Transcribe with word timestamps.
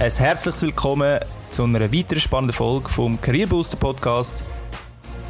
Ein 0.00 0.10
herzliches 0.10 0.62
Willkommen 0.62 1.20
zu 1.50 1.64
einer 1.64 1.92
weiteren 1.92 2.20
spannenden 2.20 2.56
Folge 2.56 2.88
vom 2.88 3.20
Career 3.20 3.46
Booster 3.46 3.76
Podcast. 3.76 4.44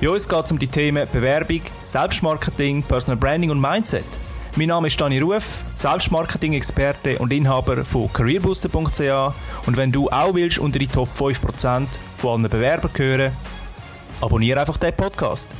Bei 0.01 0.09
uns 0.09 0.29
geht 0.29 0.45
es 0.45 0.53
um 0.53 0.61
die 0.61 0.69
Themen 0.69 1.09
Bewerbung, 1.13 1.63
Selbstmarketing, 1.83 2.85
Personal 2.85 3.17
Branding 3.17 3.51
und 3.51 3.61
Mindset. 3.61 4.05
Mein 4.55 4.69
Name 4.69 4.87
ist 4.87 5.01
Dani 5.01 5.19
Ruf, 5.19 5.65
Selbstmarketing-Experte 5.75 7.19
und 7.19 7.33
Inhaber 7.33 7.85
von 7.85 8.13
careerbooster.ch 8.13 9.35
und 9.67 9.77
wenn 9.77 9.91
du 9.91 10.09
auch 10.09 10.35
willst 10.35 10.61
unter 10.61 10.79
die 10.79 10.87
Top 10.87 11.09
5% 11.19 11.89
von 12.19 12.41
allen 12.41 12.49
Bewerbern 12.49 12.93
gehören, 12.95 13.33
abonniere 14.21 14.61
einfach 14.61 14.79
den 14.79 14.95
Podcast. 14.95 15.53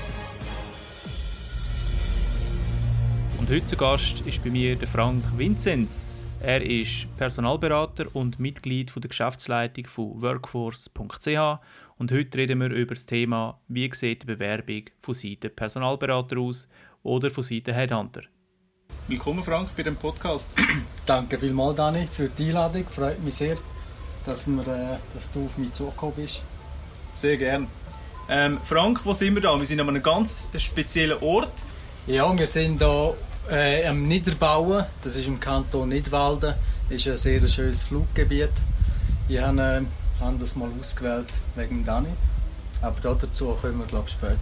Und 3.39 3.51
heute 3.51 3.67
zu 3.67 3.77
Gast 3.77 4.21
ist 4.21 4.45
bei 4.45 4.51
mir 4.51 4.77
der 4.77 4.87
Frank 4.87 5.25
Vinzenz. 5.37 6.20
Er 6.43 6.63
ist 6.63 7.07
Personalberater 7.19 8.07
und 8.15 8.41
Mitglied 8.41 8.91
der 8.97 9.09
Geschäftsleitung 9.11 9.85
von 9.85 10.23
workforce.ch 10.23 11.61
und 11.99 12.13
heute 12.13 12.39
reden 12.39 12.61
wir 12.61 12.71
über 12.71 12.95
das 12.95 13.05
Thema, 13.05 13.61
wie 13.69 13.91
sieht 13.93 14.23
die 14.23 14.27
Bewerbung 14.27 14.85
von 15.03 15.13
Seiten 15.13 15.55
Personalberater 15.55 16.39
aus 16.39 16.67
oder 17.03 17.29
von 17.29 17.45
Seiten 17.45 17.75
Headhunter. 17.75 18.23
Willkommen 19.07 19.45
Frank 19.45 19.69
bei 19.77 19.83
dem 19.83 19.97
Podcast. 19.97 20.57
Danke 21.05 21.39
vielmals 21.39 21.77
Dani 21.77 22.09
für 22.11 22.31
die 22.31 22.47
Einladung. 22.47 22.87
Freut 22.87 23.23
mich 23.23 23.35
sehr, 23.35 23.59
dass, 24.25 24.49
wir, 24.49 24.67
äh, 24.67 24.97
dass 25.13 25.31
du 25.31 25.45
auf 25.45 25.59
mich 25.59 25.75
zugekommen 25.75 26.15
bist. 26.17 26.43
Sehr 27.13 27.37
gern. 27.37 27.67
Ähm, 28.31 28.59
Frank, 28.65 29.05
wo 29.05 29.13
sind 29.13 29.35
wir 29.35 29.43
da? 29.43 29.59
Wir 29.59 29.67
sind 29.67 29.79
an 29.79 29.91
einem 29.91 30.03
ganz 30.03 30.49
speziellen 30.57 31.19
Ort. 31.21 31.53
Ja, 32.07 32.37
wir 32.37 32.47
sind 32.47 32.79
hier 32.79 33.15
äh, 33.51 33.87
am 33.87 34.07
Niederbauen, 34.09 34.85
das 35.03 35.17
ist 35.17 35.27
im 35.27 35.39
Kanton 35.39 35.89
Nidwalden, 35.89 36.55
ist 36.89 37.07
ein 37.07 37.17
sehr 37.17 37.47
schönes 37.49 37.85
Fluggebiet. 37.85 38.51
Ich 39.29 39.39
habe, 39.39 39.61
äh, 39.61 40.23
habe 40.23 40.37
das 40.39 40.57
mal 40.57 40.69
ausgewählt 40.81 41.29
wegen 41.55 41.85
Dani, 41.85 42.09
aber 42.83 42.97
dazu 43.01 43.57
kommen 43.61 43.79
wir 43.79 43.87
glaube 43.87 44.07
ich 44.09 44.13
später. 44.13 44.37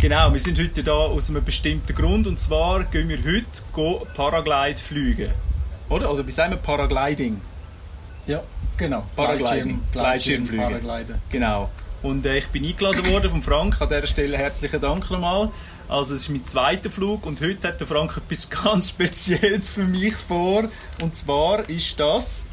Genau, 0.00 0.32
wir 0.32 0.40
sind 0.40 0.58
heute 0.58 0.82
da 0.82 0.92
aus 0.92 1.30
einem 1.30 1.44
bestimmten 1.44 1.94
Grund 1.94 2.26
und 2.26 2.40
zwar 2.40 2.84
gehen 2.84 3.08
wir 3.08 3.18
heute 3.18 4.06
Paraglide 4.14 4.80
fliegen. 4.80 5.30
Oder? 5.88 6.08
Also 6.08 6.26
wie 6.26 6.32
sagen 6.32 6.52
wir 6.52 6.56
Paragliding? 6.58 7.40
Ja, 8.26 8.42
genau. 8.76 9.04
Paragliding. 9.14 9.80
Gleitschirmflüge. 9.92 10.62
Paragliden. 10.62 11.16
Genau. 11.30 11.70
Und 12.02 12.26
äh, 12.26 12.38
ich 12.38 12.48
bin 12.48 12.64
eingeladen 12.64 13.06
worden 13.08 13.30
von 13.30 13.42
Frank. 13.42 13.80
An 13.80 13.88
dieser 13.88 14.06
Stelle 14.06 14.36
herzlichen 14.36 14.80
Dank 14.80 15.10
nochmal. 15.10 15.50
Also 15.88 16.14
es 16.14 16.22
ist 16.22 16.28
mein 16.30 16.42
zweiter 16.42 16.90
Flug 16.90 17.26
und 17.26 17.40
heute 17.40 17.68
hat 17.68 17.80
der 17.80 17.86
Frank 17.86 18.16
etwas 18.16 18.50
ganz 18.50 18.88
Spezielles 18.88 19.70
für 19.70 19.84
mich 19.84 20.14
vor. 20.14 20.64
Und 21.00 21.14
zwar 21.14 21.68
ist 21.68 21.98
das... 22.00 22.44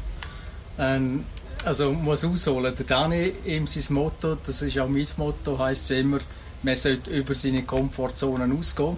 Ähm, 0.78 1.24
also 1.64 1.92
muss 1.92 2.24
ausholen. 2.24 2.74
Der 2.74 2.86
Dani, 2.86 3.32
ihm 3.44 3.66
sein 3.66 3.94
Motto, 3.94 4.36
das 4.46 4.62
ist 4.62 4.78
auch 4.78 4.88
mein 4.88 5.06
Motto, 5.18 5.58
heisst 5.58 5.90
ja 5.90 5.96
immer, 5.96 6.20
man 6.62 6.76
sollte 6.76 7.10
über 7.10 7.34
seine 7.34 7.64
Komfortzone 7.64 8.52
ausgehen. 8.54 8.96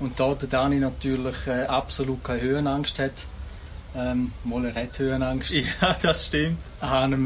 Und 0.00 0.18
da 0.18 0.34
der 0.34 0.48
Dani 0.48 0.76
natürlich 0.76 1.46
äh, 1.46 1.64
absolut 1.64 2.22
keine 2.22 2.40
Höhenangst 2.40 2.98
hat, 2.98 3.26
ähm, 3.96 4.32
mal 4.44 4.64
er 4.64 4.74
hat 4.74 4.98
Höhenangst. 4.98 5.52
Ja, 5.52 5.96
das 6.00 6.26
stimmt. 6.26 6.58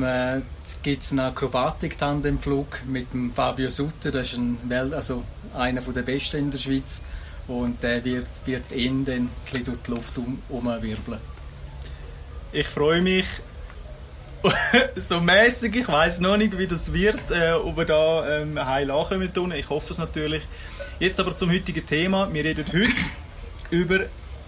äh, 0.02 0.40
gibt 0.82 1.02
es 1.02 1.10
einen 1.10 1.20
Akrobatik-Tandemflug 1.20 2.82
mit 2.86 3.12
dem 3.12 3.32
Fabio 3.32 3.70
Sutter, 3.70 4.10
das 4.10 4.32
ist 4.32 4.38
ein 4.38 4.58
Welt, 4.68 4.94
also 4.94 5.24
einer 5.54 5.80
der 5.80 6.02
besten 6.02 6.38
in 6.38 6.50
der 6.50 6.58
Schweiz. 6.58 7.02
Und 7.48 7.82
der 7.82 8.04
wird, 8.04 8.26
wird 8.44 8.70
ihn 8.72 9.04
dann 9.04 9.28
durch 9.50 9.76
die 9.84 9.90
Luft 9.90 10.16
um, 10.16 10.40
umwirbeln. 10.48 11.18
Ich 12.52 12.68
freue 12.68 13.02
mich 13.02 13.26
so 14.96 15.20
mäßig. 15.20 15.74
Ich 15.76 15.88
weiß 15.88 16.20
noch 16.20 16.36
nicht, 16.36 16.56
wie 16.58 16.66
das 16.66 16.92
wird, 16.92 17.30
äh, 17.30 17.52
ob 17.52 17.76
wir 17.76 17.84
da 17.84 18.40
ähm, 18.40 18.64
heil 18.64 18.90
ankommen 18.90 19.32
tun. 19.32 19.52
Ich 19.52 19.68
hoffe 19.68 19.92
es 19.92 19.98
natürlich. 19.98 20.42
Jetzt 20.98 21.18
aber 21.20 21.36
zum 21.36 21.50
heutigen 21.50 21.84
Thema. 21.84 22.32
Wir 22.32 22.44
reden 22.44 22.64
heute 22.72 22.92
über 23.70 24.00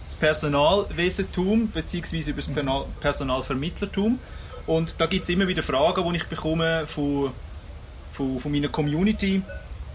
das 0.05 0.15
Personalwesentum 0.15 1.69
bzw. 1.69 2.31
über 2.31 2.43
das 2.43 2.87
Personalvermittlertum. 3.01 4.19
Und 4.67 4.95
da 4.99 5.07
gibt 5.07 5.25
es 5.25 5.29
immer 5.31 5.49
wieder 5.49 5.63
Fragen, 5.63 6.09
die 6.11 6.17
ich 6.17 6.27
bekomme 6.27 6.87
von, 6.87 7.33
von, 8.13 8.39
von 8.39 8.53
meiner 8.53 8.69
Community. 8.69 9.43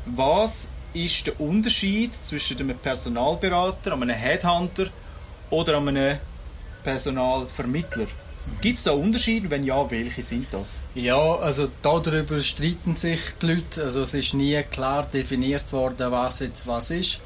Was 0.05 0.67
ist 0.93 1.27
der 1.27 1.39
Unterschied 1.39 2.13
zwischen 2.13 2.59
einem 2.59 2.77
Personalberater, 2.77 3.93
einem 3.93 4.09
Headhunter 4.09 4.87
oder 5.49 5.77
einem 5.77 6.17
Personalvermittler? 6.83 8.07
Gibt 8.61 8.77
es 8.77 8.83
da 8.83 8.91
Unterschiede? 8.91 9.49
Wenn 9.49 9.63
ja, 9.63 9.89
welche 9.91 10.23
sind 10.23 10.47
das? 10.51 10.79
Ja, 10.95 11.35
also 11.35 11.69
darüber 11.83 12.39
streiten 12.39 12.95
sich 12.95 13.19
die 13.41 13.45
Leute. 13.45 13.83
Also 13.83 14.01
es 14.01 14.13
ist 14.15 14.33
nie 14.33 14.61
klar 14.63 15.07
definiert 15.11 15.71
worden, 15.71 16.11
was 16.11 16.39
jetzt 16.39 16.65
was 16.65 16.89
ist. 16.89 17.19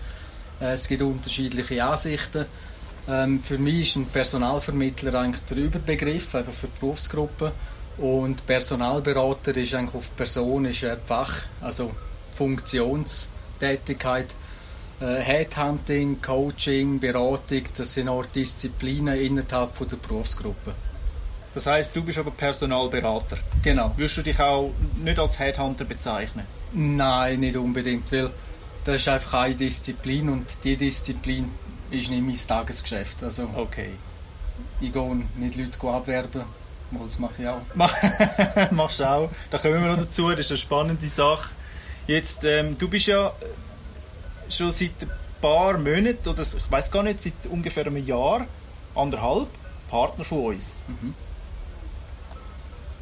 Äh, 0.59 0.73
es 0.73 0.87
gibt 0.87 1.01
unterschiedliche 1.01 1.83
Ansichten. 1.83 2.45
Ähm, 3.07 3.39
für 3.39 3.57
mich 3.57 3.89
ist 3.89 3.95
ein 3.97 4.05
Personalvermittler 4.05 5.13
eigentlich 5.19 5.43
der 5.45 5.57
Überbegriff, 5.57 6.35
einfach 6.35 6.53
für 6.53 6.67
die 6.67 6.79
Berufsgruppe. 6.79 7.51
Und 7.97 8.45
Personalberater 8.47 9.55
ist 9.57 9.73
eigentlich 9.75 9.95
auf 9.95 10.15
Person, 10.15 10.65
ist 10.65 10.83
ein 10.83 10.97
Fach, 11.05 11.43
also 11.61 11.91
Funktionstätigkeit. 12.35 14.27
Äh, 15.01 15.19
Headhunting, 15.21 16.21
Coaching, 16.21 16.99
Beratung, 16.99 17.63
das 17.75 17.93
sind 17.93 18.07
auch 18.07 18.25
Disziplinen 18.25 19.19
innerhalb 19.19 19.75
von 19.75 19.89
der 19.89 19.97
Berufsgruppe. 19.97 20.73
Das 21.53 21.67
heißt, 21.67 21.95
du 21.95 22.03
bist 22.03 22.17
aber 22.17 22.31
Personalberater. 22.31 23.37
Genau. 23.61 23.91
Würdest 23.95 24.17
du 24.17 24.21
dich 24.23 24.39
auch 24.39 24.71
nicht 25.03 25.19
als 25.19 25.37
Headhunter 25.37 25.85
bezeichnen? 25.85 26.45
Nein, 26.73 27.41
nicht 27.41 27.57
unbedingt, 27.57 28.11
weil 28.11 28.31
das 28.85 28.95
ist 28.95 29.07
einfach 29.07 29.41
eine 29.41 29.55
Disziplin 29.55 30.29
und 30.29 30.45
die 30.63 30.75
Disziplin 30.75 31.51
ist 31.93 32.09
nicht 32.09 32.23
mein 32.23 32.35
Tagesgeschäft. 32.35 33.23
Also 33.23 33.49
okay. 33.55 33.89
Ich 34.79 34.91
gehe 34.91 35.15
nicht 35.37 35.55
Leute 35.55 35.87
abwerben, 35.87 36.43
das 36.91 37.19
mache 37.19 37.33
ich 37.39 37.47
auch. 37.47 37.61
Machst 38.71 38.99
du 38.99 39.09
auch. 39.09 39.29
Da 39.49 39.57
kommen 39.57 39.81
wir 39.81 39.91
noch 39.91 39.97
dazu, 39.97 40.29
das 40.29 40.41
ist 40.41 40.51
eine 40.51 40.57
spannende 40.57 41.07
Sache. 41.07 41.49
Jetzt, 42.07 42.43
ähm, 42.43 42.77
du 42.77 42.87
bist 42.89 43.07
ja 43.07 43.31
schon 44.49 44.71
seit 44.71 44.91
ein 45.01 45.09
paar 45.41 45.77
Monaten, 45.77 46.27
oder 46.27 46.43
ich 46.43 46.71
weiß 46.71 46.91
gar 46.91 47.03
nicht, 47.03 47.21
seit 47.21 47.33
ungefähr 47.49 47.85
einem 47.85 48.05
Jahr, 48.05 48.45
anderthalb, 48.95 49.47
Partner 49.89 50.23
von 50.23 50.45
uns. 50.45 50.83
Mhm. 50.87 51.13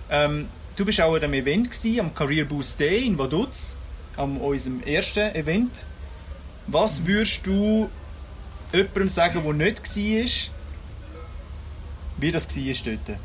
Ähm, 0.10 0.50
du 0.76 0.86
bist 0.86 1.02
auch 1.02 1.16
an 1.16 1.24
einem 1.24 1.34
Event 1.34 1.72
gewesen, 1.72 2.00
am 2.00 2.14
Career 2.14 2.46
Boost 2.46 2.80
Day 2.80 3.06
in 3.06 3.18
Vaduz, 3.18 3.76
an 4.18 4.38
unserem 4.38 4.84
ersten 4.84 5.34
Event. 5.36 5.86
Was 6.68 7.00
mhm. 7.00 7.08
würdest 7.08 7.48
du 7.48 7.90
jemandem 8.74 9.08
sagen, 9.10 9.44
der 9.44 9.54
nicht 9.54 9.96
war, 9.96 10.54
wie 12.18 12.32
das 12.32 12.56
war 12.56 12.74
dort? 12.86 13.20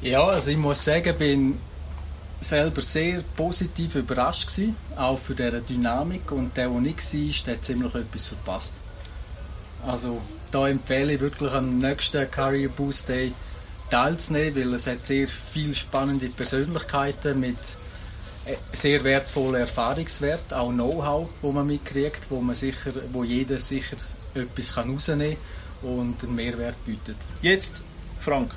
Ja, 0.00 0.24
also 0.24 0.50
ich 0.50 0.56
muss 0.56 0.84
sagen, 0.84 1.08
ich 1.08 1.16
bin 1.16 1.58
selber 2.40 2.82
sehr 2.82 3.22
positiv 3.36 3.94
überrascht 3.94 4.48
gewesen, 4.48 4.76
auch 4.96 5.18
für 5.18 5.34
diese 5.34 5.62
Dynamik 5.62 6.30
und 6.30 6.56
der, 6.56 6.68
der 6.68 6.80
nicht 6.80 7.46
war, 7.46 7.54
hat 7.54 7.64
ziemlich 7.64 7.94
etwas 7.94 8.28
verpasst. 8.28 8.74
Also 9.86 10.20
da 10.50 10.68
empfehle 10.68 11.14
ich 11.14 11.20
wirklich 11.20 11.52
am 11.52 11.78
nächsten 11.78 12.30
Career 12.30 12.68
Boost 12.68 13.08
Day 13.08 13.32
teilzunehmen, 13.90 14.56
weil 14.56 14.74
es 14.74 14.86
hat 14.86 15.04
sehr 15.04 15.28
viele 15.28 15.74
spannende 15.74 16.28
Persönlichkeiten 16.28 17.40
mit 17.40 17.58
sehr 18.72 19.02
wertvollen 19.04 19.62
Erfahrungswert, 19.62 20.52
auch 20.52 20.70
Know-how, 20.70 21.28
wo 21.40 21.52
man 21.52 21.66
mitkriegt, 21.66 22.30
wo 22.30 22.40
man 22.40 22.54
sicher, 22.54 22.92
wo 23.12 23.24
jeder 23.24 23.58
sicher 23.58 23.96
etwas 24.34 24.74
kann 24.74 24.90
rausnehmen 24.90 25.36
und 25.82 26.22
einen 26.22 26.34
Mehrwert 26.34 26.82
bietet. 26.84 27.16
Jetzt, 27.42 27.82
Frank, 28.20 28.50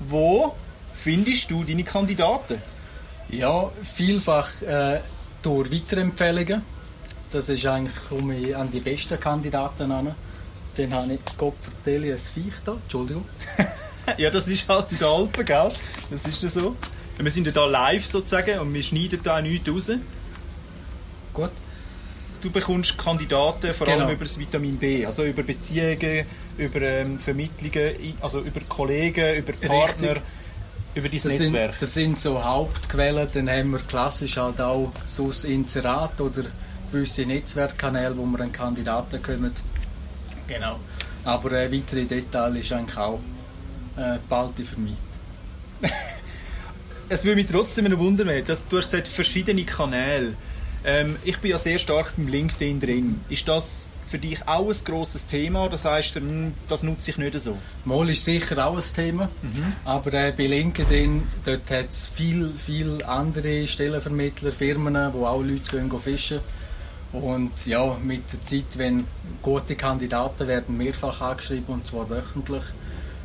wo 0.00 0.54
findest 0.94 1.50
du 1.50 1.64
deine 1.64 1.84
Kandidaten? 1.84 2.60
Ja, 3.30 3.70
vielfach 3.82 4.62
äh, 4.62 5.00
durch 5.42 5.70
Weiterempfehlungen. 5.70 6.62
Das 7.30 7.48
ist 7.48 7.66
eigentlich, 7.66 7.94
komme 8.08 8.36
ich 8.36 8.56
an 8.56 8.70
die 8.70 8.80
besten 8.80 9.20
Kandidaten 9.20 9.92
an. 9.92 10.14
Dann 10.76 10.94
habe 10.94 11.14
ich 11.14 11.20
Gott 11.36 11.56
vertelle 11.60 12.12
ein 12.12 12.18
Viech 12.18 12.54
da. 12.64 12.72
Entschuldigung. 12.72 13.26
ja, 14.16 14.30
das 14.30 14.48
ist 14.48 14.68
halt 14.68 14.92
in 14.92 14.98
den 14.98 15.08
Alpen, 15.08 15.44
gell? 15.44 15.68
Das 16.10 16.26
ist 16.26 16.42
ja 16.42 16.48
so. 16.48 16.76
Wir 17.18 17.30
sind 17.30 17.46
ja 17.46 17.52
da 17.52 17.66
live 17.66 18.06
sozusagen 18.06 18.60
und 18.60 18.72
wir 18.72 18.82
schneiden 18.82 19.20
da 19.22 19.40
nichts 19.40 19.68
raus. 19.68 19.90
Gut. 21.34 21.50
Du 22.40 22.52
bekommst 22.52 22.96
Kandidaten 22.96 23.74
vor 23.74 23.88
allem 23.88 24.00
genau. 24.00 24.12
über 24.12 24.24
das 24.24 24.38
Vitamin 24.38 24.76
B, 24.78 25.04
also 25.04 25.24
über 25.24 25.42
Beziehungen, 25.42 26.24
über 26.56 26.80
ähm, 26.80 27.18
Vermittlungen, 27.18 27.94
also 28.20 28.40
über 28.40 28.60
Kollegen, 28.68 29.36
über 29.36 29.52
Partner. 29.54 30.10
Richtig. 30.10 30.22
Über 30.94 31.08
dein 31.08 31.20
das 31.22 31.38
Netzwerk? 31.38 31.70
Sind, 31.72 31.82
das 31.82 31.94
sind 31.94 32.18
so 32.18 32.42
Hauptquellen. 32.42 33.28
Dann 33.32 33.50
haben 33.50 33.72
wir 33.72 33.80
klassisch 33.80 34.36
halt 34.36 34.60
auch 34.60 34.92
so 35.06 35.28
das 35.28 35.44
Inserat 35.44 36.20
oder 36.20 36.44
gewisse 36.90 37.22
Netzwerkkanäle, 37.22 38.16
wo 38.16 38.24
wir 38.26 38.40
an 38.40 38.52
Kandidaten 38.52 39.22
kommen. 39.22 39.52
Genau. 40.46 40.78
Aber 41.24 41.52
äh, 41.52 41.72
weitere 41.72 42.04
Details 42.04 42.56
ist 42.56 42.72
eigentlich 42.72 42.96
auch 42.96 43.20
äh, 43.96 44.18
bald 44.28 44.54
für 44.54 44.80
mich. 44.80 44.96
es 47.08 47.24
würde 47.24 47.36
mich 47.36 47.50
trotzdem 47.50 47.98
wundern, 47.98 48.28
dass 48.44 48.66
du 48.68 48.78
hast 48.78 48.90
gesagt, 48.90 49.08
verschiedene 49.08 49.64
Kanäle. 49.64 50.34
Ähm, 50.84 51.16
ich 51.24 51.38
bin 51.38 51.50
ja 51.50 51.58
sehr 51.58 51.78
stark 51.78 52.12
beim 52.16 52.28
LinkedIn 52.28 52.80
drin. 52.80 53.20
Ist 53.28 53.48
das 53.48 53.88
für 54.08 54.18
dich 54.18 54.46
auch 54.46 54.68
ein 54.68 54.84
grosses 54.84 55.26
Thema? 55.26 55.68
Das 55.68 55.84
heißt, 55.84 56.16
hm, 56.16 56.52
das 56.68 56.82
nutze 56.82 57.10
ich 57.10 57.18
nicht 57.18 57.38
so? 57.40 57.56
Mal 57.84 58.08
ist 58.10 58.24
sicher 58.24 58.66
auch 58.66 58.76
ein 58.76 58.94
Thema, 58.94 59.28
mhm. 59.42 59.72
aber 59.84 60.14
äh, 60.14 60.32
bei 60.36 60.46
LinkedIn 60.46 61.22
dort 61.44 61.70
hat 61.70 61.90
es 61.90 62.06
viele 62.06 62.50
viel 62.50 63.02
andere 63.04 63.66
Stellenvermittler, 63.66 64.52
Firmen, 64.52 65.12
wo 65.12 65.26
auch 65.26 65.42
Leute 65.42 65.70
gehen, 65.70 65.90
gehen 65.90 66.00
fischen 66.00 66.40
und 67.12 67.66
ja, 67.66 67.96
mit 68.02 68.22
der 68.32 68.44
Zeit, 68.44 68.76
wenn 68.76 69.04
gute 69.42 69.76
Kandidaten 69.76 70.46
werden 70.46 70.76
mehrfach 70.76 71.20
angeschrieben 71.20 71.74
und 71.74 71.86
zwar 71.86 72.08
wöchentlich 72.10 72.64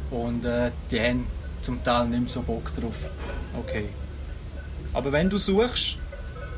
und 0.10 0.46
äh, 0.46 0.72
die 0.90 1.02
haben 1.02 1.28
zum 1.64 1.84
Teil 1.84 2.08
nicht 2.08 2.20
mehr 2.20 2.30
so 2.30 2.42
Bock 2.42 2.72
drauf. 2.76 2.96
Okay. 3.58 3.86
Aber 4.94 5.12
wenn 5.12 5.30
du 5.30 5.38
suchst, 5.38 5.98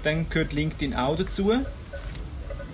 dann 0.04 0.30
gehört 0.30 0.54
LinkedIn 0.54 0.94
auch 0.96 1.16
dazu. 1.16 1.52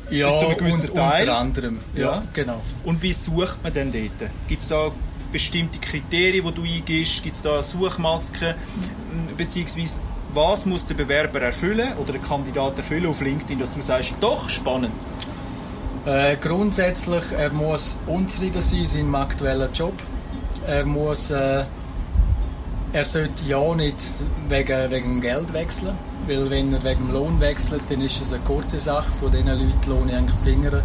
Ja, 0.10 0.30
Bis 0.30 0.39
zu 0.39 0.48
einem 0.48 0.57
gewissen 0.57 0.89
und, 0.89 0.95
Teil. 0.95 1.22
unter 1.22 1.38
anderem. 1.38 1.80
Ja, 1.95 2.01
ja, 2.01 2.24
genau. 2.33 2.62
Und 2.83 3.01
wie 3.01 3.13
sucht 3.13 3.63
man 3.63 3.74
denn 3.74 3.92
dort? 3.92 4.30
Gibt 4.48 4.62
es 4.62 4.68
da 4.68 4.92
bestimmte 5.31 5.80
Kriterien, 5.80 6.45
die 6.45 6.54
du 6.54 6.63
eingibst? 6.63 7.24
Gibt 7.24 7.36
es 7.36 7.42
da 7.42 7.63
Suchmasken? 7.63 8.56
Beziehungsweise, 9.38 10.01
was 10.33 10.66
muss 10.66 10.86
der 10.86 10.95
Bewerber 10.95 11.42
erfüllen 11.42 11.94
oder 11.98 12.13
der 12.13 12.22
Kandidat 12.22 12.78
erfüllen 12.78 13.06
auf 13.06 13.22
LinkedIn, 13.22 13.60
dass 13.60 13.74
du 13.74 13.81
sagst, 13.81 14.13
doch, 14.19 14.50
spannend? 14.50 14.92
Äh, 16.06 16.36
grundsätzlich, 16.38 17.24
er 17.38 17.51
muss 17.51 17.98
unzufrieden 18.07 18.62
sein 18.62 18.80
in 18.80 18.88
seinem 18.88 19.16
aktuellen 19.16 19.72
Job. 19.74 19.94
Er 20.68 20.86
muss... 20.86 21.31
Äh, 21.31 21.63
er 22.94 23.06
sollte 23.06 23.46
ja 23.46 23.74
nicht 23.76 23.98
wegen, 24.50 24.92
wegen 24.92 25.22
Geld 25.22 25.54
wechseln, 25.54 25.96
weil 26.28 26.50
wenn 26.50 26.74
er 26.74 26.84
wegen 26.84 27.12
Lohn 27.12 27.40
wechselt, 27.40 27.84
dann 27.90 28.02
ist 28.02 28.22
es 28.22 28.34
eine 28.34 28.44
kurze 28.44 28.80
Sache, 28.80 29.12
von 29.20 29.32
diesen 29.32 29.48
Leuten 29.48 29.90
lohne 29.90 30.12
ich 30.12 30.18
eigentlich 30.18 30.40
die 30.44 30.52
Finger. 30.52 30.84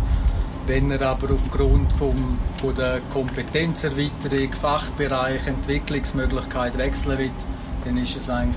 Wenn 0.67 0.91
er 0.91 1.03
aber 1.03 1.33
aufgrund 1.33 1.93
vom, 1.93 2.39
von 2.61 2.75
der 2.75 3.01
Kompetenzerweiterung, 3.13 4.53
Fachbereich, 4.53 5.47
Entwicklungsmöglichkeit 5.47 6.77
wechseln 6.79 7.19
will, 7.19 7.31
dann 7.85 7.97
ist 7.99 8.17
es 8.17 8.31
eigentlich 8.31 8.57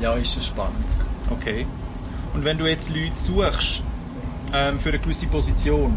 ja, 0.00 0.14
ist 0.14 0.36
es 0.36 0.46
spannend. 0.46 0.84
Okay. 1.30 1.66
Und 2.34 2.44
wenn 2.44 2.58
du 2.58 2.66
jetzt 2.66 2.90
Leute 2.90 3.16
suchst 3.16 3.82
ähm, 4.52 4.80
für 4.80 4.88
eine 4.88 4.98
gewisse 4.98 5.26
Position, 5.26 5.96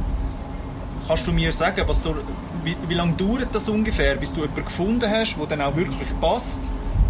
kannst 1.07 1.27
du 1.27 1.31
mir 1.31 1.51
sagen, 1.51 1.83
was 1.87 2.03
so, 2.03 2.15
wie, 2.63 2.75
wie 2.87 2.93
lange 2.93 3.13
dauert 3.13 3.53
das 3.53 3.67
ungefähr, 3.67 4.15
bis 4.15 4.33
du 4.33 4.41
jemanden 4.41 4.65
gefunden 4.65 5.09
hast, 5.09 5.35
der 5.37 5.45
dann 5.47 5.61
auch 5.61 5.75
wirklich 5.75 6.09
passt, 6.21 6.61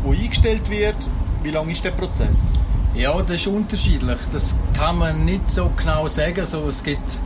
wo 0.05 0.11
eingestellt 0.11 0.69
wird? 0.69 0.95
Wie 1.41 1.49
lange 1.49 1.71
ist 1.71 1.83
der 1.83 1.91
Prozess? 1.91 2.53
Ja, 2.93 3.19
das 3.21 3.31
ist 3.31 3.47
unterschiedlich. 3.47 4.19
Das 4.31 4.57
kann 4.77 4.99
man 4.99 5.25
nicht 5.25 5.49
so 5.49 5.71
genau 5.75 6.07
sagen. 6.07 6.45
So, 6.45 6.67
es 6.67 6.83
gibt 6.83 7.19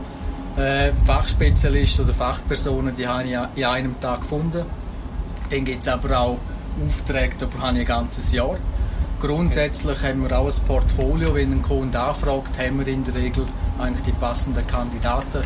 äh, 0.56 0.90
Fachspezialisten 1.04 2.04
oder 2.04 2.14
Fachpersonen, 2.14 2.96
die 2.96 3.06
habe 3.06 3.24
ich 3.24 3.36
in 3.54 3.64
einem 3.64 4.00
Tag 4.00 4.22
gefunden. 4.22 4.64
Dann 5.50 5.64
gibt 5.64 5.82
es 5.82 5.88
aber 5.88 6.18
auch 6.18 6.38
Aufträge, 6.86 7.34
da 7.38 7.46
habe 7.60 7.74
ich 7.74 7.80
ein 7.80 7.86
ganzes 7.86 8.32
Jahr. 8.32 8.56
Grundsätzlich 9.20 10.02
haben 10.02 10.22
wir 10.22 10.38
auch 10.38 10.46
ein 10.46 10.66
Portfolio. 10.66 11.34
Wenn 11.34 11.52
ein 11.52 11.62
Kunde 11.62 12.00
anfragt, 12.00 12.58
haben 12.58 12.78
wir 12.78 12.88
in 12.88 13.04
der 13.04 13.14
Regel 13.14 13.44
eigentlich 13.78 14.02
die 14.02 14.12
passenden 14.12 14.66
Kandidaten 14.66 15.44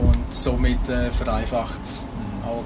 und 0.00 0.32
somit 0.32 0.88
äh, 0.88 1.10
vereinfacht 1.10 1.82
es 1.82 2.06
auch 2.46 2.64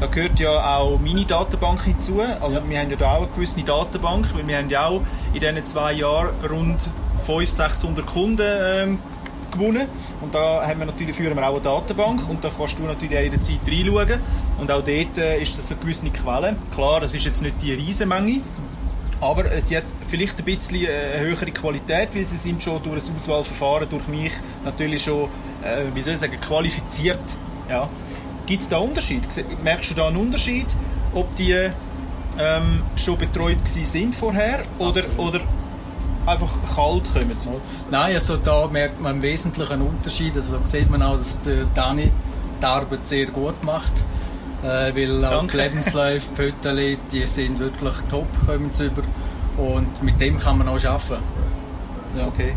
da 0.00 0.06
gehört 0.06 0.40
ja 0.40 0.76
auch 0.78 0.98
meine 0.98 1.24
Datenbank 1.24 1.84
hinzu. 1.84 2.20
Also 2.40 2.58
ja. 2.58 2.62
wir 2.68 2.80
haben 2.80 2.90
ja 2.90 2.96
da 2.96 3.12
auch 3.12 3.18
eine 3.18 3.28
gewisse 3.28 3.62
Datenbank, 3.62 4.34
weil 4.34 4.46
wir 4.46 4.58
haben 4.58 4.68
ja 4.68 4.86
auch 4.86 5.00
in 5.32 5.40
diesen 5.40 5.64
zwei 5.64 5.92
Jahren 5.92 6.30
rund 6.48 6.90
500, 7.20 7.48
600 7.48 8.06
Kunden 8.06 8.42
ähm, 8.42 8.98
gewonnen. 9.52 9.86
Und 10.20 10.34
da 10.34 10.66
haben 10.66 10.80
wir 10.80 10.86
natürlich, 10.86 11.14
führen 11.14 11.36
wir 11.36 11.48
auch 11.48 11.54
eine 11.54 11.60
Datenbank 11.60 12.28
und 12.28 12.42
da 12.42 12.50
kannst 12.56 12.78
du 12.78 12.82
natürlich 12.82 13.16
auch 13.16 13.22
jederzeit 13.22 13.60
reinschauen. 13.68 14.20
Und 14.60 14.70
auch 14.70 14.82
dort 14.82 15.18
äh, 15.18 15.40
ist 15.40 15.58
das 15.58 15.70
eine 15.70 15.80
gewisse 15.80 16.10
Quelle. 16.10 16.56
Klar, 16.74 17.00
das 17.00 17.14
ist 17.14 17.24
jetzt 17.24 17.42
nicht 17.42 17.62
die 17.62 17.72
Riesenmenge, 17.72 18.40
aber 19.20 19.60
sie 19.60 19.76
hat 19.76 19.84
vielleicht 20.08 20.38
ein 20.38 20.44
bisschen 20.44 20.84
äh, 20.84 20.88
eine 20.88 21.26
höhere 21.26 21.50
Qualität, 21.52 22.08
weil 22.14 22.26
sie 22.26 22.36
sind 22.36 22.62
schon 22.62 22.82
durch 22.82 22.96
das 22.96 23.10
Auswahlverfahren 23.10 23.88
durch 23.88 24.08
mich 24.08 24.32
natürlich 24.64 25.04
schon, 25.04 25.28
äh, 25.62 25.84
wie 25.94 26.00
soll 26.00 26.14
ich 26.14 26.20
sagen, 26.20 26.40
qualifiziert. 26.40 27.20
Ja. 27.68 27.88
Gibt 28.46 28.62
es 28.62 28.68
da 28.68 28.78
Unterschied? 28.78 29.22
Merkst 29.62 29.90
du 29.90 29.94
da 29.94 30.08
einen 30.08 30.16
Unterschied, 30.16 30.66
ob 31.14 31.34
die 31.36 31.54
ähm, 32.38 32.82
schon 32.96 33.18
betreut 33.18 33.58
sind 33.66 34.14
vorher 34.16 34.60
oder, 34.78 35.02
oder 35.16 35.40
einfach 36.26 36.50
kalt 36.74 37.04
kommen? 37.12 37.36
Nein, 37.90 38.14
also 38.14 38.36
da 38.36 38.66
merkt 38.66 39.00
man 39.00 39.16
im 39.16 39.22
Wesentlichen 39.22 39.72
einen 39.72 39.82
Unterschied. 39.82 40.34
Also 40.36 40.58
da 40.58 40.66
sieht 40.66 40.90
man 40.90 41.02
auch, 41.02 41.16
dass 41.16 41.40
der 41.42 41.64
Dani 41.74 42.10
die 42.60 42.66
Arbeit 42.66 43.06
sehr 43.06 43.26
gut 43.26 43.62
macht. 43.62 43.92
Äh, 44.62 44.94
weil 44.94 45.24
auch 45.24 45.46
die 45.46 45.56
Lebensläufe, 45.56 46.30
die 46.36 46.52
Fotos, 46.52 46.98
die 47.10 47.26
sind 47.26 47.58
wirklich 47.58 47.94
top, 48.08 48.26
kommen 48.46 48.70
sie 48.72 48.86
über. 48.86 49.02
Und 49.56 50.02
mit 50.02 50.20
dem 50.20 50.38
kann 50.38 50.58
man 50.58 50.68
auch 50.68 50.84
arbeiten. 50.84 51.22
Ja. 52.16 52.26
Okay. 52.26 52.54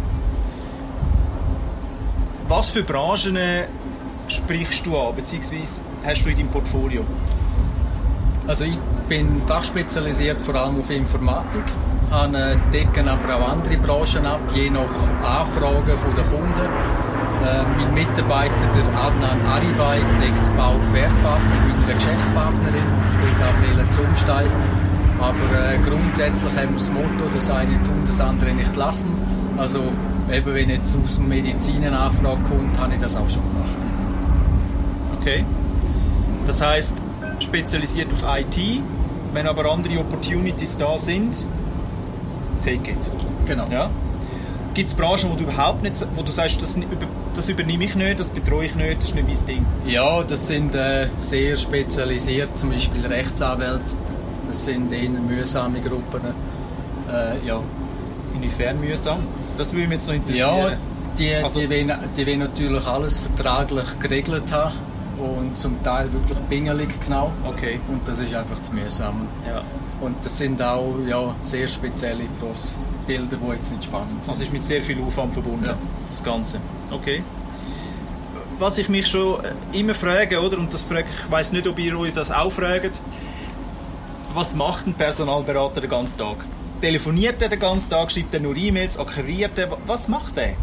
Was 2.47 2.69
für 2.69 2.83
Branchen 2.83 3.37
sprichst 4.27 4.85
du 4.85 4.97
an, 4.97 5.15
beziehungsweise 5.15 5.81
hast 6.05 6.23
du 6.23 6.29
in 6.29 6.37
deinem 6.37 6.49
Portfolio? 6.49 7.03
Also 8.47 8.65
ich 8.65 8.77
bin 9.09 9.41
fachspezialisiert 9.47 10.41
vor 10.41 10.55
allem 10.55 10.79
auf 10.79 10.89
Informatik, 10.89 11.63
habe 12.11 12.59
decken 12.71 13.07
aber 13.07 13.35
auch 13.35 13.49
andere 13.49 13.77
Branchen 13.77 14.25
ab, 14.25 14.39
je 14.53 14.69
nach 14.69 15.39
Anfragen 15.39 15.85
der 15.85 16.23
Kunden. 16.25 16.69
Äh, 17.43 17.63
mein 17.77 17.93
Mitarbeiter, 17.93 18.53
der 18.75 18.99
Adnan 18.99 19.41
Arivai, 19.45 19.99
deckt 20.19 20.39
das 20.39 20.49
Baugewerbe 20.51 21.27
ab 21.27 21.39
mit 21.67 21.79
meiner 21.81 21.93
Geschäftspartnerin, 21.93 22.83
die 23.21 23.39
Gabriele 23.39 23.89
Zumstein. 23.89 24.47
Aber 25.19 25.71
äh, 25.71 25.77
grundsätzlich 25.87 26.55
haben 26.55 26.69
wir 26.69 26.77
das 26.77 26.91
Motto, 26.91 27.29
das 27.33 27.49
eine 27.51 27.73
tun, 27.83 28.03
das 28.05 28.19
andere 28.19 28.53
nicht 28.53 28.75
lassen. 28.75 29.09
Also 29.57 29.83
eben 30.31 30.53
wenn 30.53 30.69
jetzt 30.69 30.97
aus 30.97 31.17
dem 31.17 31.29
Medizin 31.29 31.83
eine 31.83 31.97
Anfrage 31.97 32.41
kommt, 32.43 32.77
habe 32.79 32.93
ich 32.93 32.99
das 32.99 33.15
auch 33.15 33.29
schon 33.29 33.43
gemacht. 33.43 33.84
Okay. 35.25 35.43
Das 36.45 36.61
heißt 36.61 37.01
spezialisiert 37.39 38.13
auf 38.13 38.23
IT, 38.37 38.57
wenn 39.33 39.47
aber 39.47 39.71
andere 39.71 39.99
Opportunities 39.99 40.77
da 40.77 40.99
sind, 40.99 41.35
take 42.63 42.91
it. 42.91 43.11
Genau. 43.47 43.65
Ja? 43.71 43.89
Gibt 44.75 44.89
es 44.89 44.93
Branchen, 44.93 45.31
wo 45.31 45.35
du 45.35 45.43
überhaupt 45.43 45.81
nicht, 45.81 45.95
wo 46.15 46.21
du 46.21 46.31
sagst, 46.31 46.61
das, 46.61 46.77
das 47.33 47.49
übernehme 47.49 47.85
ich 47.85 47.95
nicht, 47.95 48.19
das 48.19 48.29
betreue 48.29 48.67
ich 48.67 48.75
nicht, 48.75 48.97
das 48.99 49.05
ist 49.05 49.15
nicht 49.15 49.27
mein 49.27 49.45
Ding? 49.47 49.65
Ja, 49.87 50.21
das 50.21 50.45
sind 50.45 50.75
äh, 50.75 51.07
sehr 51.17 51.57
spezialisiert, 51.57 52.57
zum 52.57 52.69
Beispiel 52.69 53.03
Rechtsanwälte. 53.05 53.95
Das 54.45 54.65
sind 54.65 54.91
eher 54.91 55.09
mühsame 55.09 55.81
Gruppen. 55.81 56.21
Äh, 57.11 57.47
ja. 57.47 57.59
Inwiefern 58.35 58.79
mühsam? 58.79 59.19
Das 59.57 59.73
würde 59.73 59.87
mich 59.87 59.95
jetzt 59.95 60.07
noch 60.07 60.13
interessieren. 60.13 60.57
Ja, 60.57 60.77
die, 61.17 61.33
also, 61.33 61.61
die, 61.61 61.69
wollen, 61.69 61.93
die 62.15 62.27
wollen 62.27 62.39
natürlich 62.39 62.85
alles 62.85 63.19
vertraglich 63.19 63.99
geregelt 63.99 64.51
haben 64.51 64.73
und 65.17 65.57
zum 65.57 65.81
Teil 65.83 66.11
wirklich 66.11 66.37
pingelig 66.49 66.89
genau. 67.03 67.31
Okay. 67.45 67.79
Und 67.87 68.07
das 68.07 68.19
ist 68.19 68.33
einfach 68.33 68.59
zu 68.61 68.73
mühsam. 68.73 69.27
Ja. 69.45 69.61
Und 70.01 70.17
das 70.23 70.37
sind 70.37 70.61
auch 70.61 70.95
ja, 71.07 71.33
sehr 71.43 71.67
spezielle. 71.67 72.25
Bilder, 73.07 73.37
die 73.37 73.51
jetzt 73.51 73.71
nicht 73.71 73.83
spannend 73.83 74.23
sind. 74.23 74.33
Also 74.33 74.43
ist 74.43 74.53
mit 74.53 74.63
sehr 74.63 74.81
viel 74.81 75.01
Aufwand 75.01 75.33
verbunden, 75.33 75.65
ja. 75.65 75.77
das 76.07 76.23
Ganze. 76.23 76.59
Okay. 76.91 77.23
Was 78.57 78.77
ich 78.77 78.89
mich 78.89 79.07
schon 79.07 79.43
äh, 79.43 79.79
immer 79.79 79.93
frage, 79.93 80.41
oder, 80.41 80.57
und 80.57 80.73
das 80.73 80.81
frage 80.81 81.05
ich, 81.11 81.31
weiß 81.31 81.51
nicht, 81.51 81.67
ob 81.67 81.77
ihr 81.79 81.97
euch 81.97 82.13
das 82.13 82.31
auch 82.31 82.51
fragt, 82.51 82.99
was 84.33 84.55
macht 84.55 84.87
ein 84.87 84.93
Personalberater 84.93 85.81
den 85.81 85.89
ganzen 85.89 86.17
Tag? 86.17 86.37
Telefoniert 86.81 87.41
er 87.41 87.49
den 87.49 87.59
ganzen 87.59 87.89
Tag, 87.89 88.11
schreibt 88.11 88.33
er 88.33 88.39
nur 88.39 88.55
E-Mails, 88.55 88.97
akquiriert 88.97 89.57
er, 89.57 89.77
was 89.85 90.07
macht 90.07 90.37
er? 90.37 90.53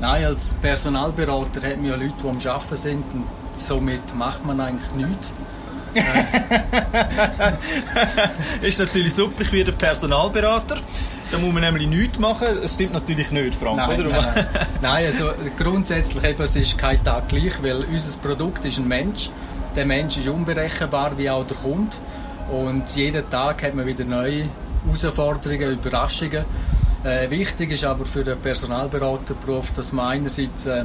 Nein, 0.00 0.24
als 0.24 0.54
Personalberater 0.54 1.60
hat 1.66 1.76
man 1.76 1.84
ja 1.86 1.96
Leute, 1.96 2.14
die 2.22 2.28
am 2.28 2.38
Arbeiten 2.38 2.76
sind 2.76 3.04
und 3.12 3.24
somit 3.52 4.14
macht 4.14 4.44
man 4.44 4.60
eigentlich 4.60 4.90
nichts. 4.92 5.32
ist 8.62 8.78
natürlich 8.78 9.14
super, 9.14 9.42
ich 9.42 9.52
werde 9.52 9.72
Personalberater. 9.72 10.76
Da 11.30 11.38
muss 11.38 11.52
man 11.52 11.62
nämlich 11.62 11.88
nichts 11.88 12.18
machen. 12.18 12.48
Das 12.60 12.74
stimmt 12.74 12.92
natürlich 12.92 13.30
nicht, 13.30 13.54
Frank, 13.54 13.76
nein, 13.76 14.00
oder? 14.00 14.10
Nein, 14.10 14.46
nein. 14.82 15.06
also 15.06 15.30
grundsätzlich 15.58 16.24
eben, 16.24 16.42
es 16.42 16.56
ist 16.56 16.76
kein 16.76 17.02
Tag 17.04 17.28
gleich, 17.28 17.62
weil 17.62 17.84
unser 17.84 18.18
Produkt 18.18 18.64
ist 18.64 18.78
ein 18.78 18.88
Mensch. 18.88 19.30
Der 19.76 19.86
Mensch 19.86 20.16
ist 20.16 20.26
unberechenbar, 20.26 21.16
wie 21.16 21.30
auch 21.30 21.46
der 21.46 21.56
Kunde. 21.56 21.96
Und 22.50 22.96
jeden 22.96 23.28
Tag 23.30 23.62
hat 23.62 23.74
man 23.74 23.86
wieder 23.86 24.04
neue 24.04 24.44
Herausforderungen, 24.84 25.72
Überraschungen. 25.72 26.44
Äh, 27.04 27.30
wichtig 27.30 27.70
ist 27.70 27.84
aber 27.84 28.04
für 28.04 28.24
den 28.24 28.38
Personalberaterberuf, 28.38 29.70
dass 29.72 29.92
man 29.92 30.06
einerseits 30.06 30.66
äh, 30.66 30.84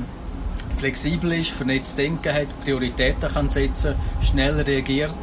flexibel 0.77 1.33
ist, 1.33 1.51
vernetztes 1.51 1.95
Denken 1.95 2.33
hat, 2.33 2.47
Prioritäten 2.63 3.31
kann 3.31 3.49
setzen, 3.49 3.95
schnell 4.21 4.59
reagiert 4.61 5.15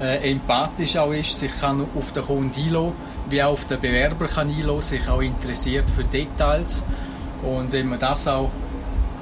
äh, 0.00 0.30
empathisch 0.30 0.96
auch 0.96 1.12
ist, 1.12 1.38
sich 1.38 1.52
kann 1.60 1.84
auf 1.96 2.12
den 2.12 2.24
Kunden 2.24 2.60
einlassen, 2.60 2.92
wie 3.28 3.42
auch 3.42 3.52
auf 3.52 3.66
den 3.66 3.80
Bewerber 3.80 4.26
kann 4.26 4.48
einlassen, 4.48 4.98
sich 4.98 5.08
auch 5.08 5.20
interessiert 5.20 5.90
für 5.90 6.04
Details. 6.04 6.84
Und 7.42 7.72
wenn 7.72 7.88
man 7.88 7.98
das 7.98 8.26
auch 8.28 8.50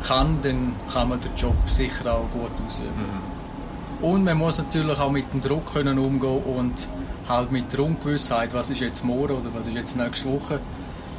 kann, 0.06 0.38
dann 0.42 0.74
kann 0.92 1.08
man 1.08 1.20
den 1.20 1.34
Job 1.36 1.56
sicher 1.66 2.12
auch 2.12 2.30
gut 2.30 2.50
ausüben. 2.66 2.88
Mhm. 2.88 4.04
Und 4.04 4.24
man 4.24 4.36
muss 4.36 4.58
natürlich 4.58 4.98
auch 4.98 5.10
mit 5.10 5.32
dem 5.32 5.42
Druck 5.42 5.72
können 5.72 5.98
umgehen 5.98 6.42
und 6.42 6.88
halt 7.28 7.50
mit 7.50 7.72
der 7.72 7.80
Ungewissheit, 7.80 8.52
was 8.52 8.70
ist 8.70 8.80
jetzt 8.80 9.04
morgen 9.04 9.36
oder 9.36 9.54
was 9.54 9.66
ist 9.66 9.74
jetzt 9.74 9.96
nächste 9.96 10.30
Woche, 10.30 10.60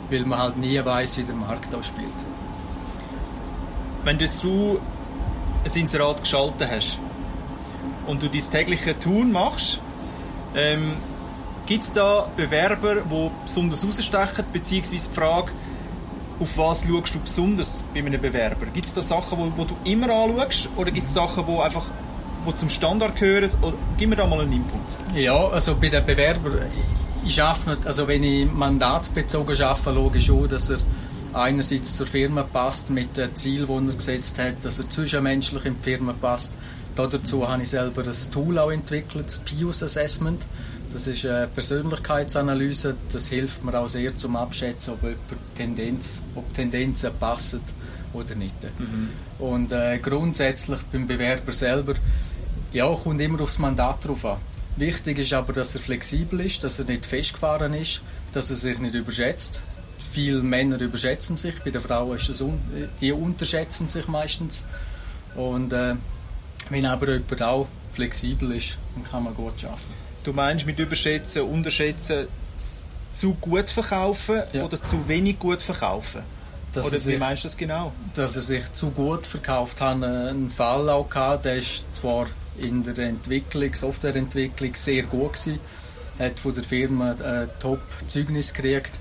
weil 0.10 0.24
man 0.26 0.40
halt 0.40 0.58
nie 0.58 0.84
weiß, 0.84 1.18
wie 1.18 1.24
der 1.24 1.36
Markt 1.36 1.74
da 1.74 1.82
spielt. 1.82 2.16
Wenn 4.04 4.18
du 4.18 4.26
jetzt 4.26 4.44
du 4.44 4.80
ein 5.66 5.82
Inserat 5.82 6.22
geschaltet 6.22 6.70
hast 6.70 7.00
und 8.06 8.22
du 8.22 8.30
dein 8.30 8.42
tägliche 8.42 8.98
Tun 8.98 9.32
machst, 9.32 9.80
ähm, 10.56 10.94
gibt 11.66 11.84
es 11.84 11.92
da 11.92 12.28
Bewerber, 12.36 12.96
die 12.96 13.30
besonders 13.44 13.86
rausstechen, 13.86 14.46
beziehungsweise 14.52 15.10
die 15.10 15.16
Frage, 15.16 15.52
auf 16.40 16.58
was 16.58 16.84
schaust 16.84 17.16
du 17.16 17.20
besonders 17.20 17.84
bei 17.94 18.00
einem 18.00 18.22
Bewerber? 18.22 18.68
Gibt 18.68 18.86
es 18.86 18.94
da 18.94 19.02
Sachen, 19.02 19.54
wo, 19.56 19.64
du 19.64 19.76
immer 19.84 20.10
anschaust 20.10 20.70
oder 20.76 20.92
gibt 20.92 21.08
es 21.08 21.14
Sachen, 21.14 21.46
die 21.46 21.60
einfach 21.60 21.86
wo 22.46 22.52
zum 22.52 22.70
Standard 22.70 23.16
gehören? 23.16 23.50
Oder, 23.62 23.74
gib 23.98 24.10
mir 24.10 24.16
da 24.16 24.26
mal 24.26 24.42
einen 24.42 24.54
Input. 24.54 25.16
Ja, 25.16 25.48
also 25.48 25.76
bei 25.76 25.90
den 25.90 26.06
Bewerbern, 26.06 26.60
ich 27.26 27.42
arbeite 27.42 27.86
also 27.86 28.08
wenn 28.08 28.24
ich 28.24 28.52
mandatsbezogen 28.52 29.62
arbeite, 29.62 29.92
logisch 29.92 30.30
auch, 30.30 30.48
dass 30.48 30.70
er 30.70 30.78
einerseits 31.34 31.96
zur 31.96 32.08
Firma 32.08 32.44
passt 32.44 32.90
mit 32.90 33.16
dem 33.18 33.36
Ziel, 33.36 33.68
das 33.68 33.70
er 33.70 33.94
gesetzt 33.94 34.40
hat, 34.40 34.56
dass 34.64 34.80
er 34.80 34.90
zwischenmenschlich 34.90 35.66
in 35.66 35.76
die 35.78 35.84
Firma 35.84 36.14
passt. 36.14 36.54
Dazu 36.96 37.48
habe 37.48 37.62
ich 37.62 37.70
selber 37.70 38.04
ein 38.04 38.32
Tool 38.32 38.58
auch 38.58 38.72
entwickelt, 38.72 39.26
das 39.28 39.40
Pius 39.40 39.84
Assessment. 39.84 40.46
Das 40.92 41.06
ist 41.06 41.26
eine 41.26 41.48
Persönlichkeitsanalyse. 41.48 42.96
Das 43.12 43.28
hilft 43.28 43.64
mir 43.64 43.78
auch 43.78 43.88
sehr 43.88 44.18
zum 44.18 44.36
Abschätzen, 44.36 44.94
ob, 44.94 45.00
Tendenz, 45.56 46.24
ob 46.34 46.52
Tendenzen 46.56 47.12
passen 47.20 47.62
oder 48.14 48.34
nicht. 48.36 48.56
Mhm. 48.64 49.10
Und 49.38 49.72
äh, 49.72 50.00
grundsätzlich 50.00 50.80
beim 50.92 51.06
Bewerber 51.06 51.54
selber, 51.54 51.94
ja, 52.74 52.92
kommt 52.96 53.22
immer 53.22 53.42
aufs 53.42 53.60
Mandat 53.60 54.04
drauf 54.06 54.26
an. 54.26 54.38
Wichtig 54.76 55.20
ist 55.20 55.34
aber, 55.34 55.54
dass 55.54 55.76
er 55.76 55.82
flexibel 55.82 56.42
ist, 56.42 56.64
dass 56.64 56.80
er 56.80 56.86
nicht 56.86 57.06
festgefahren 57.06 57.74
ist, 57.74 58.02
dass 58.34 58.50
er 58.50 58.56
sich 58.56 58.80
nicht 58.80 58.96
überschätzt. 58.96 59.62
Viele 60.12 60.42
Männer 60.42 60.80
überschätzen 60.80 61.38
sich, 61.38 61.60
bei 61.64 61.70
den 61.70 61.82
Frauen 61.82 62.18
ist 62.18 62.30
es 62.30 62.42
un 62.42 62.60
die 63.02 63.12
unterschätzen 63.12 63.88
sich 63.88 64.08
meistens. 64.08 64.66
Und 65.36 65.74
äh, 65.74 65.96
wenn 66.70 66.86
aber 66.86 67.14
jemand 67.14 67.42
auch 67.44 67.68
flexibel 67.94 68.52
ist, 68.52 68.78
dann 68.96 69.04
kann 69.04 69.24
man 69.24 69.34
gut 69.34 69.64
arbeiten. 69.64 70.08
Du 70.24 70.34
meinst 70.34 70.66
mit 70.66 70.80
überschätzen, 70.80 71.44
unterschätzen, 71.44 72.28
zu 73.18 73.34
gut 73.36 73.70
verkaufen 73.70 74.44
ja. 74.54 74.64
oder 74.64 74.82
zu 74.84 75.08
wenig 75.08 75.40
gut 75.40 75.62
verkaufen? 75.62 76.22
Dass 76.74 76.88
oder 76.88 77.00
sich, 77.00 77.16
wie 77.16 77.18
meinst 77.18 77.44
du 77.44 77.48
das 77.48 77.58
genau? 77.58 77.92
Dass 78.14 78.36
er 78.36 78.42
sich 78.42 78.72
zu 78.74 78.92
gut 78.92 79.26
verkauft 79.26 79.82
hat. 79.82 80.04
Einen 80.04 80.50
Fall 80.50 80.90
auch 80.90 81.10
gehabt, 81.10 81.46
der 81.46 81.56
ist 81.56 81.84
zwar 81.96 82.28
in 82.58 82.84
der 82.84 82.98
Entwicklung, 83.00 83.74
Softwareentwicklung 83.74 84.76
sehr 84.76 85.04
gut 85.04 85.34
gewesen, 85.34 85.60
hat 86.20 86.40
von 86.40 86.54
der 86.54 86.64
Firma 86.64 87.12
ein 87.12 87.50
Top-Zeugnis 87.60 88.54
gekriegt, 88.54 88.92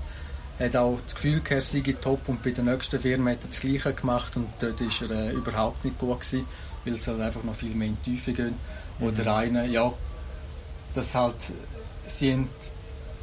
hat 0.59 0.75
auch 0.75 0.99
das 1.03 1.15
Gefühl 1.15 1.41
gehabt, 1.41 1.51
er 1.51 1.61
sei 1.61 1.95
top 2.01 2.27
und 2.27 2.43
bei 2.43 2.51
der 2.51 2.63
nächsten 2.63 2.99
Firma 2.99 3.31
hat 3.31 3.43
er 3.43 3.47
das 3.49 3.59
Gleiche 3.59 3.93
gemacht 3.93 4.35
und 4.35 4.47
dort 4.59 4.81
ist 4.81 5.01
er 5.01 5.11
äh, 5.11 5.31
überhaupt 5.31 5.85
nicht 5.85 5.99
gut 5.99 6.21
gewesen, 6.21 6.47
weil 6.85 6.95
es 6.95 7.07
halt 7.07 7.21
einfach 7.21 7.43
noch 7.43 7.55
viel 7.55 7.75
mehr 7.75 7.89
in 7.89 7.97
die 8.05 8.11
Tiefe 8.11 8.33
geht. 8.33 8.53
Mhm. 8.99 9.07
Oder 9.07 9.35
einer, 9.35 9.65
ja, 9.65 9.91
dass 10.95 11.13
halt 11.13 11.53
sind 12.05 12.49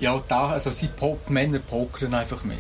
ja 0.01 0.23
da, 0.29 0.51
also 0.51 0.71
sie 0.71 0.89
Pop, 0.89 1.31
Männer 1.31 1.59
pokern 1.59 2.15
einfach 2.15 2.45
mehr. 2.45 2.59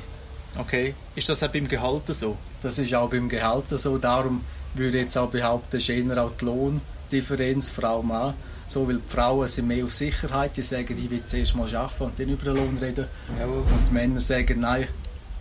Okay, 0.59 0.95
ist 1.15 1.29
das 1.29 1.43
auch 1.43 1.49
beim 1.49 1.69
Gehalt 1.69 2.03
so? 2.09 2.37
Das 2.63 2.79
ist 2.79 2.95
auch 2.95 3.11
beim 3.11 3.29
Gehalt 3.29 3.69
so, 3.71 3.99
darum 3.99 4.45
würde 4.75 4.99
ich 4.99 5.05
jetzt 5.05 5.17
auch 5.17 5.29
behaupten, 5.31 5.77
ist 5.77 5.89
eher 5.89 6.25
auch 6.25 6.33
die 6.41 6.45
Lohndifferenz 6.45 7.71
Frau-Mann. 7.71 8.35
So, 8.67 8.89
weil 8.89 8.97
die 8.97 9.09
Frauen 9.09 9.47
sind 9.49 9.69
mehr 9.69 9.85
auf 9.85 9.93
Sicherheit, 9.93 10.57
die 10.57 10.63
sagen, 10.63 10.97
ich 10.99 11.11
will 11.11 11.23
zuerst 11.27 11.55
mal 11.55 11.75
arbeiten 11.75 12.05
und 12.05 12.19
dann 12.19 12.29
über 12.29 12.45
den 12.45 12.57
Lohn 12.57 12.79
reden. 12.81 13.07
Jawohl. 13.39 13.59
Und 13.59 13.89
die 13.91 13.95
Männer 13.95 14.21
sagen, 14.21 14.61
nein, 14.61 14.87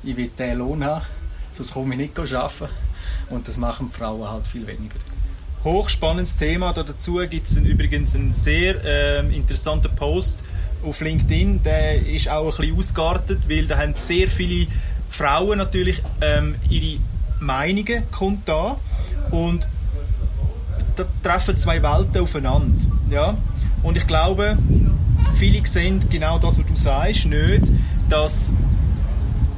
ich 0.03 0.18
will 0.18 0.30
diesen 0.38 0.58
Lohn 0.58 0.84
haben, 0.84 1.06
sonst 1.51 1.74
komme 1.74 1.96
ich 1.96 2.01
nicht 2.01 2.34
arbeiten. 2.34 2.74
Und 3.30 3.48
das 3.48 3.58
machen 3.58 3.89
die 3.92 3.98
Frauen 3.98 4.30
halt 4.30 4.46
viel 4.48 4.68
weniger 4.68 5.00
hochspannendes 5.63 6.36
Thema. 6.36 6.74
Dazu 6.74 7.15
gibt 7.30 7.48
es 7.48 7.56
übrigens 7.56 8.15
einen 8.15 8.34
sehr 8.34 8.84
äh, 8.84 9.36
interessanten 9.36 9.96
Post 9.96 10.44
auf 10.84 11.01
LinkedIn. 11.01 11.63
Der 11.63 12.06
ist 12.06 12.27
auch 12.27 12.51
ein 12.51 12.58
bisschen 12.58 12.77
ausgeartet, 12.77 13.39
weil 13.48 13.65
da 13.65 13.77
haben 13.77 13.96
sehr 13.96 14.27
viele 14.27 14.68
Frauen 15.10 15.58
natürlich 15.58 16.01
ähm, 16.22 16.56
ihre 16.70 17.00
Meinungen 17.39 18.03
kundtan 18.12 18.77
und 19.32 19.68
da 20.96 21.06
treffen 21.24 21.58
zwei 21.58 21.82
Welten 21.82 22.22
aufeinander. 22.22 22.86
Ja? 23.10 23.36
Und 23.82 23.98
ich 23.98 24.08
glaube, 24.08 24.58
viele 25.36 25.66
sehen 25.66 26.04
genau 26.10 26.40
das, 26.40 26.58
was 26.58 26.66
du 26.66 26.76
sagst, 26.76 27.26
nicht, 27.26 27.72
dass 28.10 28.52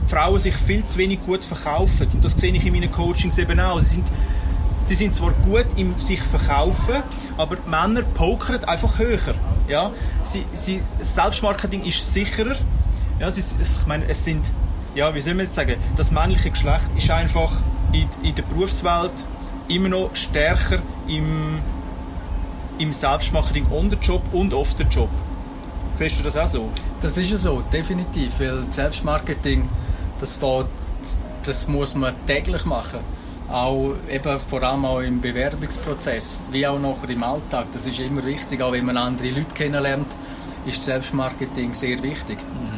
Frauen 0.08 0.40
sich 0.40 0.56
viel 0.56 0.86
zu 0.86 0.98
wenig 0.98 1.20
gut 1.26 1.44
verkaufen. 1.44 2.08
Und 2.14 2.24
das 2.24 2.34
sehe 2.34 2.54
ich 2.54 2.66
in 2.66 2.74
meinen 2.74 2.92
Coachings 2.92 3.38
eben 3.38 3.60
auch. 3.60 3.80
Sie 3.80 3.96
sind 3.96 4.08
Sie 4.86 4.94
sind 4.94 5.16
zwar 5.16 5.32
gut 5.32 5.66
im 5.78 5.98
sich 5.98 6.22
verkaufen, 6.22 7.02
aber 7.40 7.58
Männer 7.68 8.04
pokern 8.04 8.64
einfach 8.66 9.00
höher. 9.00 9.34
Ja? 9.68 9.90
Sie, 10.24 10.46
sie, 10.54 10.80
Selbstmarketing 11.00 11.84
ist 11.84 12.14
sicherer. 12.14 12.56
Ja, 13.20 13.32
sie, 13.32 13.42
ich 13.42 13.88
meine, 13.88 14.08
es 14.08 14.24
sind, 14.24 14.46
ja, 14.94 15.16
wie 15.16 15.22
soll 15.22 15.34
man 15.34 15.46
jetzt 15.46 15.56
sagen, 15.56 15.78
das 15.98 16.12
männliche 16.12 16.52
Geschlecht 16.52 16.88
ist 16.96 17.10
einfach 17.10 17.62
in, 17.94 18.08
in 18.22 18.36
der 18.36 18.44
Berufswelt 18.44 19.26
immer 19.68 19.90
noch 19.90 20.16
stärker 20.16 20.80
im, 21.08 21.60
im 22.78 22.94
Selbstmarketing 22.94 23.66
on 23.72 23.90
the 23.90 23.98
Job 24.02 24.22
und 24.32 24.54
off 24.54 24.76
the 24.78 24.84
Job. 24.84 25.10
Siehst 25.96 26.20
du 26.20 26.24
das 26.24 26.38
auch 26.38 26.48
so? 26.48 26.70
Das 27.02 27.18
ist 27.18 27.32
ja 27.32 27.38
so, 27.38 27.64
definitiv, 27.72 28.40
weil 28.40 28.66
Selbstmarketing, 28.72 29.68
das, 30.20 30.38
das 31.44 31.68
muss 31.68 31.96
man 31.96 32.14
täglich 32.28 32.66
machen 32.66 33.00
auch 33.50 33.94
eben 34.10 34.40
vor 34.40 34.64
allem 34.64 34.86
auch 34.86 35.00
im 35.00 35.22
Bewerbungsprozess, 35.22 36.40
wie 36.52 36.66
auch 36.66 36.80
noch 36.80 37.04
im 37.08 37.24
Alltag. 37.24 37.68
Das 37.74 37.86
ist 37.86 38.00
immer 38.00 38.24
wichtig, 38.26 38.62
auch 38.62 38.72
wenn 38.72 38.86
man 38.86 38.98
andere 38.98 39.30
Leute 39.30 39.54
kennenlernt, 39.54 40.08
ist 40.66 40.84
Selbstmarketing 40.84 41.74
sehr 41.74 42.02
wichtig. 42.02 42.40
Mhm. 42.40 42.75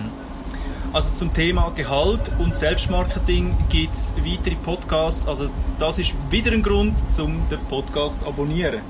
Also 0.97 1.13
zum 1.13 1.31
Thema 1.31 1.71
Gehalt 1.75 2.31
und 2.39 2.55
Selbstmarketing 2.55 3.55
gibt 3.69 3.93
es 3.93 4.15
weitere 4.17 4.55
Podcasts. 4.55 5.27
Also 5.27 5.47
das 5.77 5.99
ist 5.99 6.15
wieder 6.31 6.51
ein 6.51 6.63
Grund, 6.63 6.95
um 7.19 7.47
den 7.49 7.59
Podcast 7.69 8.21
zu 8.21 8.25
abonnieren. 8.25 8.81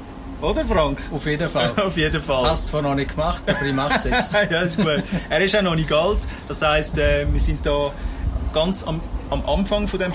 Oder 0.41 0.63
Frank? 0.63 1.01
Auf 1.11 1.25
jeden 1.25 1.49
Fall. 1.49 1.73
Auf 1.85 1.97
jeden 1.97 2.21
Fall. 2.21 2.49
Hast 2.49 2.67
du 2.67 2.71
zwar 2.71 2.81
noch 2.83 2.95
nicht 2.95 3.09
gemacht, 3.11 3.43
aber 3.45 3.61
ich 3.61 3.73
mache 3.73 3.95
es 3.95 4.05
jetzt. 4.05 4.31
ja, 4.49 4.61
ist 4.61 4.77
gut. 4.77 5.03
Er 5.29 5.41
ist 5.41 5.53
auch 5.57 5.61
noch 5.61 5.75
nicht 5.75 5.91
alt. 5.91 6.19
Das 6.47 6.61
heisst, 6.61 6.97
äh, 6.97 7.27
wir 7.29 7.41
sind 7.41 7.65
da 7.65 7.91
ganz 8.53 8.87
am, 8.87 9.01
am 9.29 9.45
Anfang 9.45 9.89
von 9.89 9.99
dem 9.99 10.13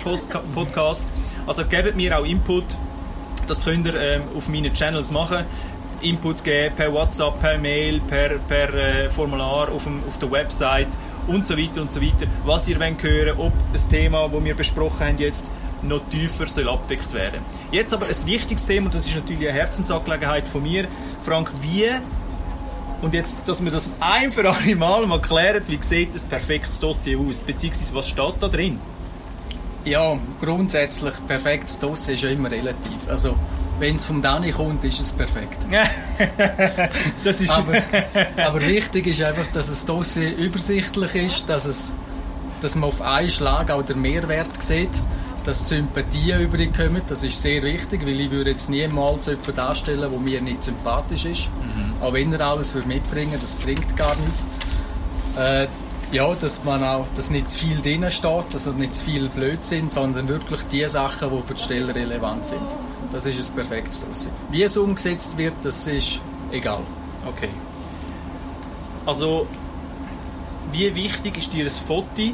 Podcast. 0.54 1.06
Also 1.46 1.66
gebt 1.66 1.94
mir 1.94 2.18
auch 2.18 2.24
Input. 2.24 2.78
Das 3.48 3.66
könnt 3.66 3.86
ihr 3.86 4.00
ähm, 4.00 4.22
auf 4.34 4.48
meinen 4.48 4.72
Channels 4.72 5.10
machen. 5.10 5.44
Input 6.00 6.42
geben 6.42 6.74
per 6.74 6.90
WhatsApp, 6.90 7.38
per 7.38 7.58
Mail, 7.58 8.00
per, 8.00 8.38
per 8.48 8.72
äh, 8.72 9.10
Formular 9.10 9.70
auf, 9.70 9.84
dem, 9.84 10.02
auf 10.08 10.18
der 10.18 10.30
Website 10.30 10.88
und 11.26 11.46
so 11.46 11.56
weiter 11.56 11.82
und 11.82 11.90
so 11.90 12.00
weiter. 12.00 12.26
Was 12.44 12.68
ihr 12.68 12.78
wollt 12.80 13.02
hören, 13.02 13.38
ob 13.38 13.52
das 13.72 13.88
Thema, 13.88 14.28
das 14.28 14.44
wir 14.44 14.54
besprochen 14.54 15.06
haben 15.06 15.18
jetzt, 15.18 15.50
noch 15.82 16.00
tiefer 16.10 16.46
soll 16.46 16.68
abdeckt 16.68 17.12
werden. 17.12 17.40
Jetzt 17.70 17.92
aber 17.92 18.06
ein 18.06 18.26
wichtiges 18.26 18.66
Thema, 18.66 18.86
und 18.86 18.94
das 18.94 19.06
ist 19.06 19.14
natürlich 19.14 19.48
eine 19.48 19.58
Herzensangelegenheit 19.58 20.46
von 20.46 20.62
mir. 20.62 20.86
Frank, 21.24 21.50
wie 21.60 21.88
und 23.02 23.14
jetzt, 23.14 23.40
dass 23.46 23.62
wir 23.62 23.72
das 23.72 23.88
ein 23.98 24.30
für 24.30 24.48
alle 24.48 24.76
Mal 24.76 25.06
mal 25.06 25.20
klären, 25.20 25.62
wie 25.66 25.78
sieht 25.80 26.14
das 26.14 26.24
perfektes 26.24 26.78
Dossier 26.78 27.18
aus, 27.18 27.42
beziehungsweise 27.42 27.92
was 27.94 28.08
steht 28.08 28.34
da 28.38 28.46
drin? 28.46 28.78
Ja, 29.84 30.16
grundsätzlich 30.40 31.14
perfektes 31.26 31.80
Dossier 31.80 32.14
ist 32.14 32.22
ja 32.22 32.30
immer 32.30 32.48
relativ. 32.52 33.08
Also, 33.08 33.34
wenn 33.82 33.96
es 33.96 34.04
vom 34.04 34.22
Dani 34.22 34.52
kommt, 34.52 34.84
ist 34.84 35.00
es 35.00 35.10
perfekt. 35.10 35.58
das 37.24 37.40
ist 37.40 37.50
aber, 37.50 37.82
aber 38.36 38.60
wichtig 38.60 39.08
ist 39.08 39.20
einfach, 39.22 39.46
dass 39.52 39.66
das 39.66 39.84
Dossier 39.84 40.36
übersichtlich 40.36 41.16
ist, 41.16 41.48
dass, 41.48 41.64
es, 41.64 41.92
dass 42.60 42.76
man 42.76 42.90
auf 42.90 43.02
einen 43.02 43.28
Schlag 43.28 43.72
auch 43.72 43.82
den 43.82 44.00
Mehrwert 44.00 44.62
sieht, 44.62 45.02
dass 45.44 45.64
die 45.64 45.74
Sympathien 45.74 46.42
überkommen. 46.42 47.02
Das 47.08 47.24
ist 47.24 47.42
sehr 47.42 47.60
wichtig, 47.64 48.06
weil 48.06 48.20
ich 48.20 48.30
würde 48.30 48.50
jetzt 48.50 48.70
niemals 48.70 49.26
jemanden 49.26 49.54
darstellen, 49.56 50.08
der 50.12 50.20
mir 50.20 50.40
nicht 50.40 50.62
sympathisch 50.62 51.24
ist. 51.24 51.48
Mhm. 51.48 52.00
Auch 52.00 52.12
wenn 52.12 52.32
er 52.32 52.40
alles 52.42 52.76
mitbringen 52.86 53.36
das 53.40 53.56
bringt 53.56 53.96
gar 53.96 54.14
nichts. 54.14 54.42
Äh, 55.36 55.66
ja, 56.12 56.32
dass 56.36 56.62
man 56.62 56.84
auch, 56.84 57.06
dass 57.16 57.30
nicht 57.30 57.50
zu 57.50 57.58
viel 57.58 57.80
drin 57.80 58.08
steht, 58.12 58.44
also 58.52 58.70
nicht 58.70 58.94
zu 58.94 59.06
viel 59.06 59.28
Blödsinn, 59.28 59.90
sondern 59.90 60.28
wirklich 60.28 60.60
die 60.70 60.86
Sachen, 60.86 61.30
die 61.30 61.42
für 61.42 61.54
die 61.54 61.62
Stelle 61.62 61.92
relevant 61.92 62.46
sind. 62.46 62.60
Das 63.12 63.26
ist 63.26 63.50
ein 63.50 63.54
perfektes 63.54 64.04
Dossier. 64.04 64.32
Wie 64.50 64.62
es 64.62 64.76
umgesetzt 64.76 65.36
wird, 65.36 65.52
das 65.62 65.86
ist 65.86 66.20
egal. 66.50 66.80
Okay. 67.26 67.50
Also, 69.04 69.46
wie 70.72 70.94
wichtig 70.94 71.36
ist 71.36 71.52
dir 71.52 71.66
ein 71.66 71.70
Foto 71.70 72.32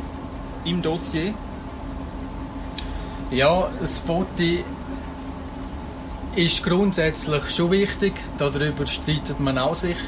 im 0.64 0.80
Dossier? 0.80 1.35
Ja, 3.30 3.68
das 3.80 3.99
Foto 3.99 4.44
ist 6.37 6.62
grundsätzlich 6.62 7.50
schon 7.50 7.73
wichtig. 7.73 8.12
Darüber 8.38 8.87
streitet 8.87 9.40
man 9.40 9.58
auch 9.58 9.75
sich. 9.75 9.99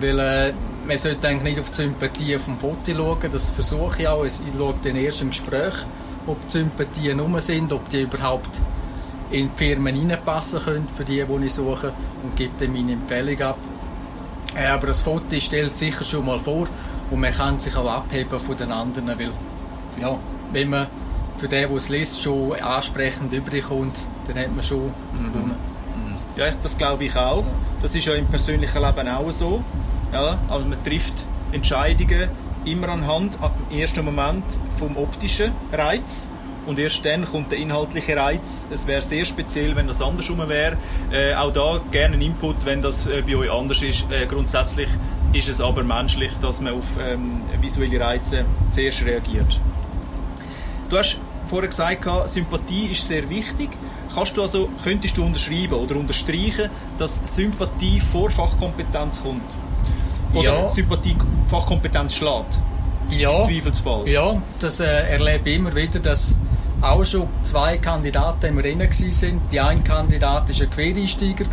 Weil 0.00 0.18
äh, 0.18 0.52
man 0.86 0.96
sollte 0.98 1.26
eigentlich 1.28 1.56
nicht 1.56 1.60
auf 1.60 1.70
die 1.70 1.76
Sympathie 1.76 2.38
vom 2.38 2.58
Foto 2.58 2.92
schauen. 2.94 3.32
Das 3.32 3.50
versuche 3.50 4.02
ich 4.02 4.08
auch. 4.08 4.24
Ich 4.24 4.40
schaue 4.56 4.74
dann 4.82 4.96
erst 4.96 5.22
im 5.22 5.30
Gespräch, 5.30 5.74
ob 6.26 6.36
die 6.48 6.58
Sympathien 6.58 7.20
rum 7.20 7.40
sind, 7.40 7.72
ob 7.72 7.88
die 7.88 8.02
überhaupt 8.02 8.60
in 9.32 9.50
die 9.56 9.64
Firmen 9.64 10.10
reinpassen 10.10 10.60
können, 10.60 10.86
für 10.94 11.04
die, 11.04 11.24
die 11.24 11.44
ich 11.46 11.52
suche, 11.54 11.92
und 12.22 12.36
gebe 12.36 12.52
dann 12.58 12.72
meine 12.72 12.92
Empfehlung 12.92 13.40
ab. 13.40 13.58
Äh, 14.54 14.66
aber 14.66 14.88
das 14.88 15.02
Foto 15.02 15.38
stellt 15.38 15.76
sicher 15.76 16.04
schon 16.04 16.26
mal 16.26 16.38
vor 16.38 16.66
und 17.10 17.20
man 17.20 17.32
kann 17.32 17.58
sich 17.58 17.74
auch 17.74 17.90
abheben 17.90 18.38
von 18.38 18.56
den 18.56 18.70
anderen, 18.70 19.08
weil 19.08 19.30
ja, 20.00 20.18
wenn 20.52 20.70
man 20.70 20.86
für 21.38 21.48
den, 21.48 21.68
der 21.68 21.76
es 21.76 21.88
liest, 21.88 22.22
schon 22.22 22.52
ansprechend 22.60 23.32
überkommt, 23.32 24.06
dann 24.28 24.36
hat 24.38 24.54
man 24.54 24.62
schon 24.62 24.92
Mhm. 25.12 25.32
gewonnen. 25.32 25.72
Ja, 26.36 26.46
das 26.62 26.78
glaube 26.78 27.04
ich 27.04 27.16
auch. 27.16 27.44
Das 27.82 27.94
ist 27.94 28.06
ja 28.06 28.14
im 28.14 28.26
persönlichen 28.26 28.80
Leben 28.82 29.08
auch 29.08 29.30
so. 29.30 29.62
Ja, 30.12 30.38
also 30.48 30.66
man 30.66 30.82
trifft 30.82 31.24
Entscheidungen 31.52 32.28
immer 32.64 32.88
anhand, 32.88 33.36
im 33.70 33.78
ersten 33.78 34.04
Moment 34.04 34.44
vom 34.78 34.96
optischen 34.96 35.52
Reiz. 35.72 36.30
Und 36.66 36.78
erst 36.78 37.04
dann 37.04 37.24
kommt 37.24 37.50
der 37.50 37.58
inhaltliche 37.58 38.16
Reiz. 38.16 38.66
Es 38.70 38.86
wäre 38.86 39.02
sehr 39.02 39.24
speziell, 39.24 39.74
wenn 39.74 39.88
das 39.88 40.00
andersrum 40.00 40.38
wäre. 40.48 40.76
Äh, 41.10 41.34
auch 41.34 41.52
da 41.52 41.80
gerne 41.90 42.14
ein 42.16 42.22
Input, 42.22 42.64
wenn 42.64 42.82
das 42.82 43.06
äh, 43.08 43.22
bei 43.26 43.34
euch 43.36 43.50
anders 43.50 43.82
ist. 43.82 44.06
Äh, 44.10 44.26
grundsätzlich 44.26 44.88
ist 45.32 45.48
es 45.48 45.60
aber 45.60 45.82
menschlich, 45.82 46.30
dass 46.40 46.60
man 46.60 46.74
auf 46.74 46.84
ähm, 47.00 47.40
visuelle 47.60 47.98
Reize 47.98 48.44
zuerst 48.70 49.04
reagiert. 49.04 49.58
Du 50.88 50.96
hast 50.98 51.18
vorher 51.48 51.68
gesagt, 51.68 52.06
Sympathie 52.28 52.86
ist 52.92 53.08
sehr 53.08 53.28
wichtig. 53.28 53.70
Kannst 54.14 54.36
du 54.36 54.42
also, 54.42 54.68
könntest 54.84 55.16
du 55.16 55.24
unterschreiben 55.24 55.72
oder 55.74 55.96
unterstreichen, 55.96 56.70
dass 56.98 57.20
Sympathie 57.24 57.98
vor 57.98 58.30
Fachkompetenz 58.30 59.20
kommt? 59.22 59.42
Oder 60.34 60.62
Ja. 60.62 60.68
Sympathie 60.68 61.16
Fachkompetenz 61.48 62.14
schlägt? 62.14 62.58
Ja, 63.10 63.38
Im 63.38 63.42
Zweifelsfall. 63.42 64.08
ja 64.08 64.40
das 64.60 64.80
äh, 64.80 64.84
erlebe 64.86 65.50
ich 65.50 65.56
immer 65.56 65.74
wieder, 65.74 65.98
dass 65.98 66.36
auch 66.82 67.04
schon 67.04 67.28
zwei 67.42 67.78
Kandidaten 67.78 68.46
im 68.46 68.58
Rennen 68.58 68.90
sind. 68.90 69.40
Die 69.50 69.60
ein 69.60 69.84
Kandidat 69.84 70.48
war 70.48 70.66
ein 70.66 70.70
Quereinsteiger, 70.70 71.44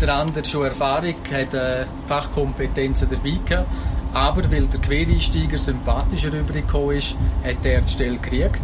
der 0.00 0.14
andere 0.14 0.44
schon 0.44 0.64
Erfahrung, 0.64 1.14
hat 1.32 1.54
äh, 1.54 1.86
Fachkompetenzen 2.06 3.08
dabei 3.08 3.38
gehabt. 3.44 3.68
Aber 4.12 4.50
weil 4.50 4.66
der 4.66 4.80
Quereinsteiger 4.80 5.58
sympathischer 5.58 6.32
rübergekommen 6.32 6.96
ist, 6.96 7.16
hat 7.44 7.64
er 7.64 7.80
die 7.82 7.92
Stelle 7.92 8.18
gekriegt 8.18 8.62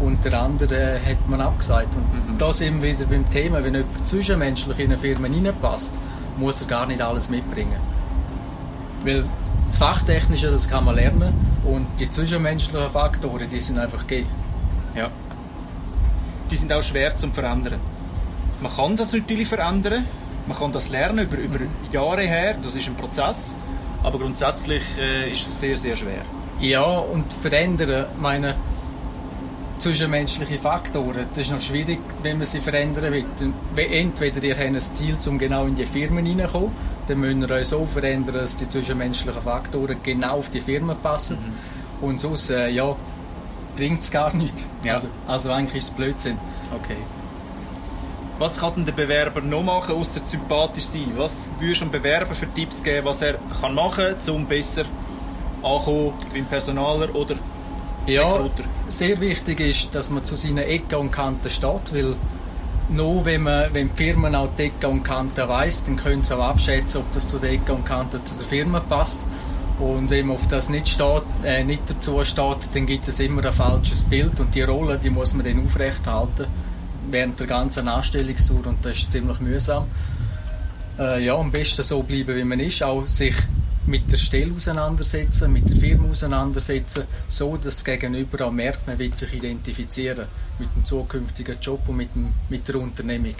und 0.00 0.24
der 0.24 0.40
andere 0.40 0.74
äh, 0.74 1.00
hat 1.00 1.28
man 1.28 1.40
abgesagt. 1.40 1.88
Und 2.28 2.40
da 2.40 2.52
sind 2.52 2.82
wir 2.82 2.92
wieder 2.92 3.06
beim 3.06 3.28
Thema, 3.30 3.62
wenn 3.62 3.74
jemand 3.74 4.08
zwischenmenschlich 4.08 4.78
in 4.78 4.86
eine 4.86 4.98
Firma 4.98 5.28
reinpasst, 5.28 5.92
muss 6.36 6.60
er 6.62 6.66
gar 6.66 6.86
nicht 6.86 7.00
alles 7.00 7.28
mitbringen. 7.28 7.78
Weil 9.04 9.24
das 9.68 9.78
Fachtechnische, 9.78 10.50
das 10.50 10.68
kann 10.68 10.84
man 10.84 10.96
lernen 10.96 11.32
und 11.64 11.86
die 12.00 12.10
zwischenmenschlichen 12.10 12.90
Faktoren, 12.90 13.48
die 13.48 13.60
sind 13.60 13.78
einfach 13.78 14.06
gegeben. 14.06 14.28
Ja. 14.96 15.10
Die 16.54 16.58
sind 16.58 16.72
auch 16.72 16.84
schwer 16.84 17.16
zu 17.16 17.26
verändern. 17.30 17.80
Man 18.60 18.72
kann 18.72 18.94
das 18.94 19.12
natürlich 19.12 19.48
verändern, 19.48 20.06
man 20.46 20.56
kann 20.56 20.70
das 20.70 20.88
lernen 20.88 21.26
über, 21.26 21.36
über 21.36 21.58
Jahre 21.90 22.22
her, 22.22 22.54
das 22.62 22.76
ist 22.76 22.86
ein 22.86 22.94
Prozess, 22.94 23.56
aber 24.04 24.20
grundsätzlich 24.20 24.84
äh, 24.96 25.32
ist 25.32 25.48
es 25.48 25.58
sehr, 25.58 25.76
sehr 25.76 25.96
schwer. 25.96 26.22
Ja, 26.60 26.84
und 26.84 27.32
verändern, 27.32 28.06
meine 28.20 28.54
zwischenmenschliche 29.78 30.58
Faktoren, 30.58 31.26
das 31.30 31.38
ist 31.38 31.50
noch 31.50 31.60
schwierig, 31.60 31.98
wenn 32.22 32.38
man 32.38 32.46
sie 32.46 32.60
verändern 32.60 33.12
will. 33.12 33.26
Entweder 33.90 34.40
ihr 34.44 34.54
habt 34.54 34.64
ein 34.64 34.78
Ziel, 34.80 35.16
um 35.26 35.36
genau 35.36 35.66
in 35.66 35.74
die 35.74 35.86
Firmen 35.86 36.24
reinzukommen, 36.24 36.70
dann 37.08 37.18
müsst 37.18 37.50
ihr 37.50 37.50
euch 37.50 37.66
so 37.66 37.84
verändern, 37.84 38.36
dass 38.36 38.54
die 38.54 38.68
zwischenmenschlichen 38.68 39.42
Faktoren 39.42 39.96
genau 40.04 40.38
auf 40.38 40.50
die 40.50 40.60
Firma 40.60 40.94
passen. 40.94 41.36
Und 42.00 42.20
sonst, 42.20 42.50
äh, 42.50 42.68
ja, 42.68 42.94
bringt 43.76 44.00
es 44.00 44.10
gar 44.10 44.34
nichts. 44.34 44.64
Ja. 44.82 44.94
Also, 44.94 45.08
also 45.26 45.50
eigentlich 45.52 45.76
ist 45.82 45.90
es 45.90 45.94
Blödsinn. 45.94 46.38
Okay. 46.74 46.96
Was 48.38 48.58
kann 48.58 48.72
denn 48.76 48.84
der 48.84 48.92
Bewerber 48.92 49.40
noch 49.40 49.62
machen, 49.62 49.94
außer 49.94 50.20
sympathisch 50.24 50.84
sein? 50.84 51.12
Was 51.16 51.48
würdest 51.58 51.80
du 51.80 51.84
einem 51.84 51.92
Bewerber 51.92 52.34
für 52.34 52.52
Tipps 52.52 52.82
geben, 52.82 53.04
was 53.06 53.22
er 53.22 53.34
kann 53.60 53.74
machen 53.74 54.14
kann, 54.24 54.34
um 54.34 54.46
besser 54.46 54.84
ankommen 55.62 56.12
beim 56.32 56.44
Personaler 56.46 57.14
oder 57.14 57.36
Ja, 58.06 58.32
Recruiter? 58.32 58.64
sehr 58.88 59.20
wichtig 59.20 59.60
ist, 59.60 59.94
dass 59.94 60.10
man 60.10 60.24
zu 60.24 60.34
seinen 60.36 60.58
Ecken 60.58 60.96
und 60.96 61.10
Kanten 61.12 61.48
steht, 61.48 61.92
weil 61.94 62.16
nur 62.88 63.24
wenn, 63.24 63.42
man, 63.44 63.72
wenn 63.72 63.88
die 63.90 63.96
Firmen 64.04 64.34
auch 64.34 64.48
die 64.58 64.64
Ecken 64.64 64.90
und 64.90 65.02
Kanten 65.04 65.48
weiss, 65.48 65.84
dann 65.84 65.96
können 65.96 66.24
sie 66.24 66.36
auch 66.36 66.42
abschätzen, 66.50 67.02
ob 67.02 67.12
das 67.14 67.28
zu 67.28 67.38
den 67.38 67.54
Ecken 67.54 67.76
und 67.76 67.86
Kanten 67.86 68.24
zu 68.26 68.34
der 68.34 68.46
Firma 68.46 68.80
passt. 68.80 69.24
Und 69.78 70.08
wenn 70.10 70.26
man 70.26 70.36
auf 70.36 70.46
das 70.46 70.68
nicht, 70.68 70.88
steht, 70.88 71.22
äh, 71.44 71.64
nicht 71.64 71.82
dazu 71.88 72.22
steht, 72.24 72.68
dann 72.74 72.86
gibt 72.86 73.08
es 73.08 73.18
immer 73.18 73.44
ein 73.44 73.52
falsches 73.52 74.04
Bild 74.04 74.38
und 74.38 74.54
die 74.54 74.62
Rolle, 74.62 74.98
die 75.02 75.10
muss 75.10 75.34
man 75.34 75.44
dann 75.44 75.64
aufrechthalten 75.64 76.46
während 77.10 77.38
der 77.40 77.46
ganzen 77.46 77.88
Anstellungsdauer 77.88 78.66
und 78.66 78.84
das 78.84 78.98
ist 78.98 79.10
ziemlich 79.10 79.40
mühsam. 79.40 79.86
Äh, 80.98 81.24
ja, 81.24 81.34
am 81.34 81.50
besten 81.50 81.82
so 81.82 82.02
bleiben, 82.02 82.36
wie 82.36 82.44
man 82.44 82.60
ist, 82.60 82.82
auch 82.82 83.06
sich 83.06 83.34
mit 83.86 84.10
der 84.10 84.16
Stelle 84.16 84.54
auseinandersetzen, 84.54 85.52
mit 85.52 85.68
der 85.68 85.76
Firma 85.76 86.10
auseinandersetzen, 86.10 87.04
so 87.28 87.56
dass 87.56 87.74
das 87.74 87.84
Gegenüber 87.84 88.46
auch 88.46 88.52
merkt, 88.52 88.86
man 88.86 88.98
will 88.98 89.14
sich 89.14 89.34
identifizieren 89.34 90.26
mit 90.58 90.68
dem 90.74 90.84
zukünftigen 90.84 91.56
Job 91.60 91.80
und 91.88 91.96
mit, 91.96 92.14
dem, 92.14 92.32
mit 92.48 92.66
der 92.66 92.76
Unternehmung. 92.76 93.34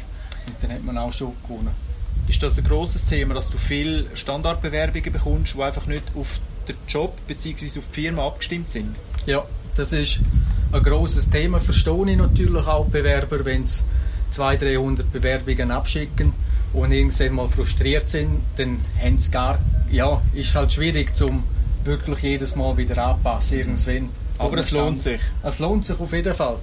Und 0.47 0.57
dann 0.61 0.73
hat 0.73 0.85
man 0.85 0.99
auch 0.99 1.13
schon 1.13 1.33
gewonnen. 1.43 1.84
Ist 2.29 2.43
das 2.43 2.59
ein 2.59 2.65
grosses 2.65 3.05
Thema, 3.07 3.35
dass 3.35 3.51
du 3.51 3.59
viele 3.59 4.07
Standardbewerbungen 4.15 5.13
bekommst, 5.13 5.55
die 5.55 5.63
einfach 5.63 5.87
nicht 5.87 6.05
auf 6.15 6.41
den 6.69 6.77
Job 6.89 7.17
bzw. 7.27 7.79
auf 7.79 7.85
die 7.91 8.03
Firma 8.03 8.27
abgestimmt 8.27 8.71
sind? 8.71 8.97
Ja, 9.27 9.45
das 9.77 9.93
ist 9.93 10.21
ein 10.73 10.83
grosses 10.83 11.29
Thema. 11.29 11.61
Verstehe 11.61 12.11
ich 12.11 12.17
natürlich 12.17 12.67
auch 12.67 12.87
Bewerber, 12.87 13.45
wenn 13.45 13.67
sie 13.67 13.83
200, 14.31 14.63
300 14.63 15.13
Bewerbungen 15.13 15.71
abschicken 15.71 16.33
und 16.73 16.93
irgendwann 16.93 17.35
mal 17.35 17.49
frustriert 17.49 18.11
sind, 18.11 18.41
dann 18.57 18.81
haben 19.01 19.19
sie 19.19 19.31
gar, 19.31 19.59
ja, 19.91 20.21
ist 20.33 20.55
halt 20.57 20.73
schwierig, 20.73 21.15
zum 21.15 21.45
wirklich 21.85 22.19
jedes 22.21 22.57
Mal 22.57 22.77
wieder 22.77 22.99
anpassen, 23.07 23.59
irgendwann. 23.59 24.09
Aber 24.39 24.59
es 24.59 24.73
lohnt 24.73 24.99
sich. 24.99 25.21
Es 25.43 25.61
lohnt 25.61 25.87
sich 25.87 25.99
auf 25.99 26.13
jeden 26.13 26.35
Fall. 26.35 26.57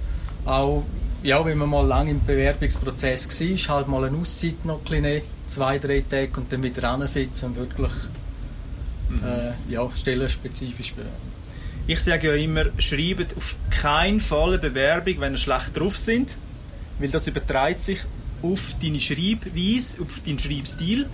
Auch, 0.46 0.84
ja, 1.24 1.46
wenn 1.46 1.58
man 1.58 1.70
mal 1.70 1.86
lange 1.86 2.12
im 2.12 2.26
Bewerbungsprozess 2.26 3.28
war, 3.28 3.76
halt 3.76 3.88
mal 3.88 4.06
eine 4.06 4.18
Auszeit 4.18 4.66
noch 4.66 4.82
ein 4.90 5.02
nehmen, 5.02 5.22
zwei, 5.48 5.78
drei 5.78 6.02
Tage 6.02 6.32
und 6.38 6.52
dann 6.52 6.64
wieder 6.64 7.08
sitzen 7.08 7.48
und 7.48 7.58
wirklich 7.58 7.92
äh, 9.24 9.72
ja, 9.72 9.90
stellenspezifisch 9.96 10.94
bewerben. 10.94 11.32
Ich 11.88 12.00
sage 12.00 12.28
ja 12.28 12.36
immer, 12.36 12.66
schreibt 12.78 13.36
auf 13.36 13.56
keinen 13.70 14.22
Fall 14.22 14.50
eine 14.50 14.60
Bewerbung, 14.60 15.20
wenn 15.20 15.34
ihr 15.34 15.38
schlecht 15.38 15.78
drauf 15.78 15.98
sind, 15.98 16.38
weil 17.00 17.10
das 17.10 17.28
überträgt 17.28 17.82
sich 17.82 18.00
auf 18.42 18.74
deine 18.82 19.00
Schreibweise, 19.00 20.02
auf 20.02 20.22
deinen 20.26 20.40
Schreibstil. 20.40 21.10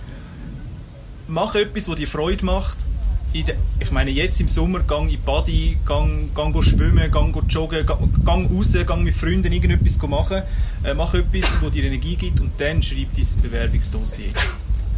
Mach 1.26 1.54
etwas, 1.54 1.88
was 1.88 1.96
dir 1.96 2.06
Freude 2.06 2.44
macht. 2.44 2.86
Ich 3.30 3.90
meine, 3.90 4.10
jetzt 4.10 4.40
im 4.40 4.48
Sommer 4.48 4.80
gang 4.80 5.12
in 5.12 5.20
Body, 5.20 5.76
gang, 5.84 6.34
gang 6.34 6.62
schwimmen, 6.62 7.10
gang 7.10 7.36
joggen, 7.48 7.84
gang, 7.84 8.24
gang 8.24 8.50
raus, 8.50 8.72
gang 8.86 9.04
mit 9.04 9.14
Freunden 9.14 9.52
irgendetwas 9.52 9.98
machen. 10.08 10.42
Äh, 10.82 10.94
mach 10.94 11.12
etwas, 11.12 11.52
das 11.60 11.70
dir 11.70 11.84
Energie 11.84 12.16
gibt 12.16 12.40
und 12.40 12.52
dann 12.58 12.82
schreib 12.82 13.08
dein 13.14 13.42
Bewerbungsdossier. 13.42 14.32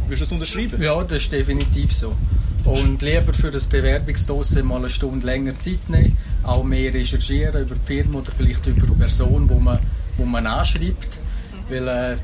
Würdest 0.07 0.21
du 0.21 0.25
das 0.25 0.31
unterschreiben? 0.31 0.81
Ja, 0.81 1.03
das 1.03 1.23
ist 1.23 1.33
definitiv 1.33 1.91
so. 1.91 2.15
Und 2.63 3.01
lieber 3.01 3.33
für 3.33 3.51
das 3.51 3.67
Bewerbungsdossier 3.67 4.63
mal 4.63 4.77
eine 4.77 4.89
Stunde 4.89 5.25
länger 5.25 5.59
Zeit 5.59 5.89
nehmen, 5.89 6.17
auch 6.43 6.63
mehr 6.63 6.93
recherchieren 6.93 7.63
über 7.63 7.75
die 7.75 7.85
Firma 7.85 8.19
oder 8.19 8.31
vielleicht 8.31 8.65
über 8.65 8.87
die 8.87 8.93
Person, 8.93 9.49
wo 9.49 9.59
man, 9.59 9.79
wo 10.17 10.23
man 10.23 10.47
anschreibt. 10.47 11.19
Weil 11.69 11.87
äh, 11.87 12.15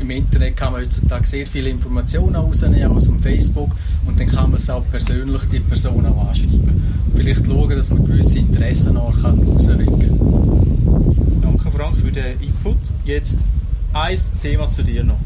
im 0.00 0.10
Internet 0.10 0.56
kann 0.56 0.72
man 0.72 0.82
heutzutage 0.82 1.26
sehr 1.26 1.46
viele 1.46 1.70
Informationen 1.70 2.36
rausnehmen, 2.36 2.90
auch 2.90 2.96
aus 2.96 3.04
dem 3.06 3.20
Facebook, 3.20 3.70
und 4.06 4.18
dann 4.18 4.26
kann 4.26 4.50
man 4.50 4.54
es 4.54 4.68
auch 4.68 4.84
persönlich 4.90 5.42
die 5.50 5.60
Person 5.60 6.04
auch 6.06 6.28
anschreiben. 6.28 6.82
Und 7.06 7.16
vielleicht 7.16 7.46
schauen, 7.46 7.70
dass 7.70 7.90
man 7.90 8.06
gewisse 8.06 8.38
Interessen 8.38 8.96
auch 8.96 9.14
kann 9.22 9.38
herausregen 9.38 9.86
kann. 9.86 11.40
Danke 11.42 11.70
Frank 11.70 11.96
für 11.98 12.10
den 12.10 12.40
Input. 12.40 12.78
Jetzt 13.04 13.44
ein 13.92 14.18
Thema 14.40 14.70
zu 14.70 14.82
dir 14.82 15.04
noch. 15.04 15.20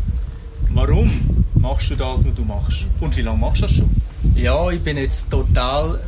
Warum 0.71 1.11
machst 1.55 1.91
du 1.91 1.97
das, 1.97 2.25
was 2.25 2.35
du 2.35 2.45
machst? 2.45 2.87
Und 3.01 3.17
wie 3.17 3.23
lange 3.23 3.39
machst 3.39 3.63
du 3.63 3.67
das 3.67 3.77
schon? 3.77 3.89
Ja, 4.35 4.71
ich 4.71 4.81
bin 4.81 4.97
jetzt 4.97 5.31
total 5.31 5.99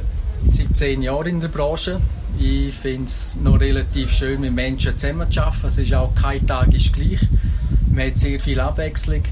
seit 0.50 0.76
zehn 0.76 1.02
Jahren 1.02 1.26
in 1.26 1.40
der 1.40 1.48
Branche. 1.48 2.00
Ich 2.38 2.74
finde 2.74 3.06
es 3.06 3.36
noch 3.42 3.58
relativ 3.58 4.12
schön, 4.12 4.40
mit 4.40 4.54
Menschen 4.54 4.96
zusammenzuarbeiten. 4.96 5.68
Es 5.68 5.78
ist 5.78 5.94
auch 5.94 6.14
kein 6.14 6.46
Tag 6.46 6.72
ist 6.74 6.92
gleich. 6.92 7.20
Man 7.98 8.06
hat 8.06 8.16
sehr 8.16 8.38
viel 8.38 8.60
Abwechslung. 8.60 9.22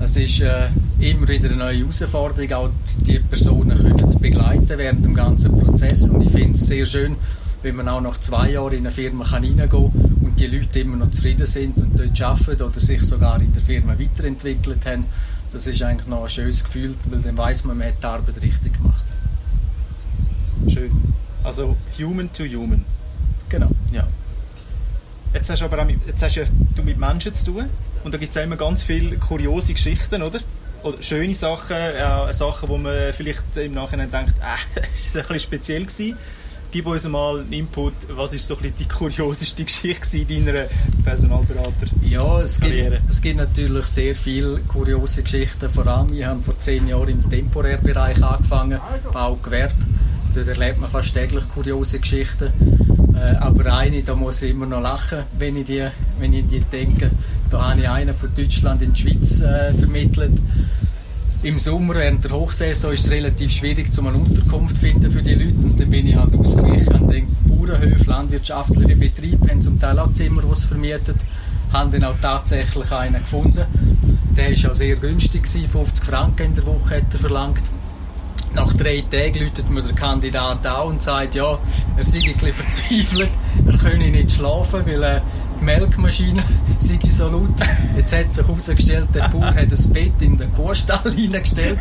Es 0.00 0.16
ist 0.16 0.40
äh, 0.40 0.68
immer 1.00 1.28
wieder 1.28 1.50
eine 1.50 1.58
neue 1.58 1.80
Herausforderung, 1.80 2.50
auch 2.54 2.70
die 3.02 3.18
Personen 3.18 3.76
können 3.76 4.08
zu 4.08 4.18
begleiten 4.18 4.70
während 4.70 5.04
dem 5.04 5.12
ganzen 5.12 5.52
Prozess. 5.52 6.08
Und 6.08 6.22
ich 6.22 6.32
finde 6.32 6.52
es 6.52 6.66
sehr 6.66 6.86
schön, 6.86 7.16
wenn 7.60 7.76
man 7.76 7.90
auch 7.90 8.00
nach 8.00 8.16
zwei 8.16 8.52
Jahren 8.52 8.72
in 8.72 8.78
eine 8.78 8.90
Firma 8.90 9.24
kann 9.24 9.44
reingehen 9.44 9.68
kann 9.68 9.90
und 10.22 10.32
die 10.40 10.46
Leute 10.46 10.80
immer 10.80 10.96
noch 10.96 11.10
zufrieden 11.10 11.46
sind 11.46 11.76
und 11.76 11.98
dort 11.98 12.18
arbeiten 12.22 12.62
oder 12.62 12.80
sich 12.80 13.02
sogar 13.02 13.38
in 13.38 13.52
der 13.52 13.60
Firma 13.60 13.94
weiterentwickelt 13.98 14.86
haben. 14.86 15.04
Das 15.52 15.66
ist 15.66 15.82
eigentlich 15.82 16.08
noch 16.08 16.22
ein 16.22 16.30
schönes 16.30 16.64
Gefühl, 16.64 16.94
weil 17.10 17.20
dann 17.20 17.36
weiß 17.36 17.64
man, 17.64 17.76
man 17.76 17.88
hat 17.88 18.02
die 18.02 18.06
Arbeit 18.06 18.40
richtig 18.40 18.78
gemacht. 18.78 19.04
Schön. 20.72 20.90
Also 21.44 21.76
human 21.98 22.32
to 22.32 22.44
human. 22.44 22.82
Genau. 23.50 23.68
Ja. 23.92 24.08
Jetzt 25.34 25.50
hast 25.50 25.60
du 25.60 25.66
aber 25.66 25.82
auch 25.82 25.86
mit, 25.86 25.98
jetzt 26.06 26.22
hast 26.22 26.36
ja, 26.36 26.44
du 26.74 26.82
mit 26.82 26.96
Menschen 26.96 27.34
zu 27.34 27.44
tun 27.44 27.66
und 28.06 28.14
da 28.14 28.18
gibt 28.18 28.30
es 28.30 28.36
ja 28.36 28.42
immer 28.42 28.54
ganz 28.54 28.84
viele 28.84 29.16
kuriose 29.16 29.72
Geschichten, 29.72 30.22
oder? 30.22 30.38
Oder 30.84 31.02
schöne 31.02 31.34
Sachen, 31.34 31.76
äh, 31.76 32.32
Sachen, 32.32 32.68
wo 32.68 32.78
man 32.78 33.12
vielleicht 33.12 33.56
im 33.56 33.74
Nachhinein 33.74 34.08
denkt, 34.12 34.34
äh, 34.38 34.80
das 34.80 35.14
war 35.16 35.22
ein 35.22 35.26
bisschen 35.26 35.40
speziell 35.40 35.84
gewesen. 35.84 36.16
Gib 36.70 36.86
uns 36.86 37.08
mal 37.08 37.40
einen 37.40 37.52
Input, 37.52 37.94
was 38.10 38.32
ist 38.32 38.46
so 38.46 38.54
ein 38.54 38.62
bisschen 38.62 38.76
die 38.78 38.84
kurioseste 38.86 39.64
Geschichte 39.64 40.18
in 40.18 40.46
deiner 40.46 40.66
Personalberater? 41.04 41.86
Ja, 42.02 42.42
es 42.42 42.60
gibt, 42.60 43.00
es 43.08 43.20
gibt 43.20 43.38
natürlich 43.38 43.86
sehr 43.86 44.14
viele 44.14 44.60
kuriose 44.60 45.24
Geschichten. 45.24 45.68
Vor 45.68 45.88
allem, 45.88 46.12
wir 46.12 46.28
haben 46.28 46.44
vor 46.44 46.60
zehn 46.60 46.86
Jahren 46.86 47.08
im 47.08 47.28
Temporärbereich 47.28 48.22
angefangen, 48.22 48.80
Baugewerbe. 49.12 49.74
Dort 50.32 50.46
erlebt 50.46 50.78
man 50.78 50.88
fast 50.90 51.12
täglich 51.12 51.48
kuriose 51.48 51.98
Geschichten. 51.98 52.52
Äh, 53.16 53.36
aber 53.36 53.72
eine, 53.74 54.02
da 54.02 54.14
muss 54.14 54.42
ich 54.42 54.50
immer 54.50 54.66
noch 54.66 54.82
lachen, 54.82 55.20
wenn 55.38 55.56
ich 55.56 55.64
die, 55.64 55.86
wenn 56.18 56.32
ich 56.32 56.46
die 56.48 56.60
denke. 56.60 57.10
Da 57.50 57.70
habe 57.70 57.80
ich 57.80 57.88
einen 57.88 58.14
von 58.14 58.28
Deutschland 58.34 58.82
in 58.82 58.92
die 58.92 59.00
Schweiz 59.00 59.40
äh, 59.40 59.72
vermittelt. 59.72 60.32
Im 61.42 61.58
Sommer 61.58 61.94
während 61.94 62.24
der 62.24 62.32
Hochsaison 62.32 62.92
ist 62.92 63.04
es 63.04 63.10
relativ 63.10 63.52
schwierig, 63.52 63.86
um 63.98 64.08
eine 64.08 64.18
Unterkunft 64.18 64.76
zu 64.76 64.82
finden 64.82 65.10
für 65.10 65.22
die 65.22 65.34
Leute. 65.34 65.54
Und 65.54 65.78
dann 65.80 65.90
bin 65.90 66.06
ich 66.06 66.16
halt 66.16 66.34
ausgewichen 66.34 66.94
und 66.94 67.08
denke, 67.08 67.30
Bauernhöfe, 67.46 68.04
landwirtschaftliche 68.10 68.96
Betriebe 68.96 69.48
haben 69.48 69.62
zum 69.62 69.78
Teil 69.78 69.98
auch 69.98 70.12
Zimmer, 70.12 70.42
die 70.42 70.54
sie 70.54 70.66
vermietet. 70.66 71.16
Haben 71.72 71.92
dann 71.92 72.04
auch 72.04 72.16
tatsächlich 72.20 72.90
einen 72.92 73.20
gefunden. 73.20 73.64
Der 74.36 74.50
war 74.50 74.70
auch 74.70 74.74
sehr 74.74 74.96
günstig, 74.96 75.46
50 75.46 76.04
Franken 76.04 76.46
in 76.46 76.54
der 76.54 76.66
Woche 76.66 76.96
hat 76.96 77.12
er 77.12 77.18
verlangt. 77.18 77.62
Nach 78.54 78.72
drei 78.72 79.04
Tagen 79.10 79.44
läutet 79.44 79.68
mir 79.70 79.82
der 79.82 79.94
Kandidat 79.94 80.66
an 80.66 80.88
und 80.88 81.02
sagt, 81.02 81.34
ja, 81.34 81.58
er 81.96 82.04
sei 82.04 82.32
bisschen 82.32 82.54
verzweifelt, 82.54 83.30
er 83.66 83.78
könne 83.78 84.08
nicht 84.08 84.32
schlafen, 84.32 84.86
weil 84.86 85.02
äh, 85.02 85.20
die 85.60 85.64
Melkmaschine 85.64 86.42
sei 86.78 86.98
so 87.10 87.28
laut. 87.28 87.50
Jetzt 87.96 88.14
hat 88.14 88.32
sich 88.32 88.46
herausgestellt, 88.46 89.08
der 89.14 89.28
Bauer 89.28 89.46
hat 89.46 89.56
ein 89.56 89.92
Bett 89.92 90.20
in 90.20 90.36
den 90.36 90.52
Kuhstall 90.52 91.12
hineingestellt 91.16 91.78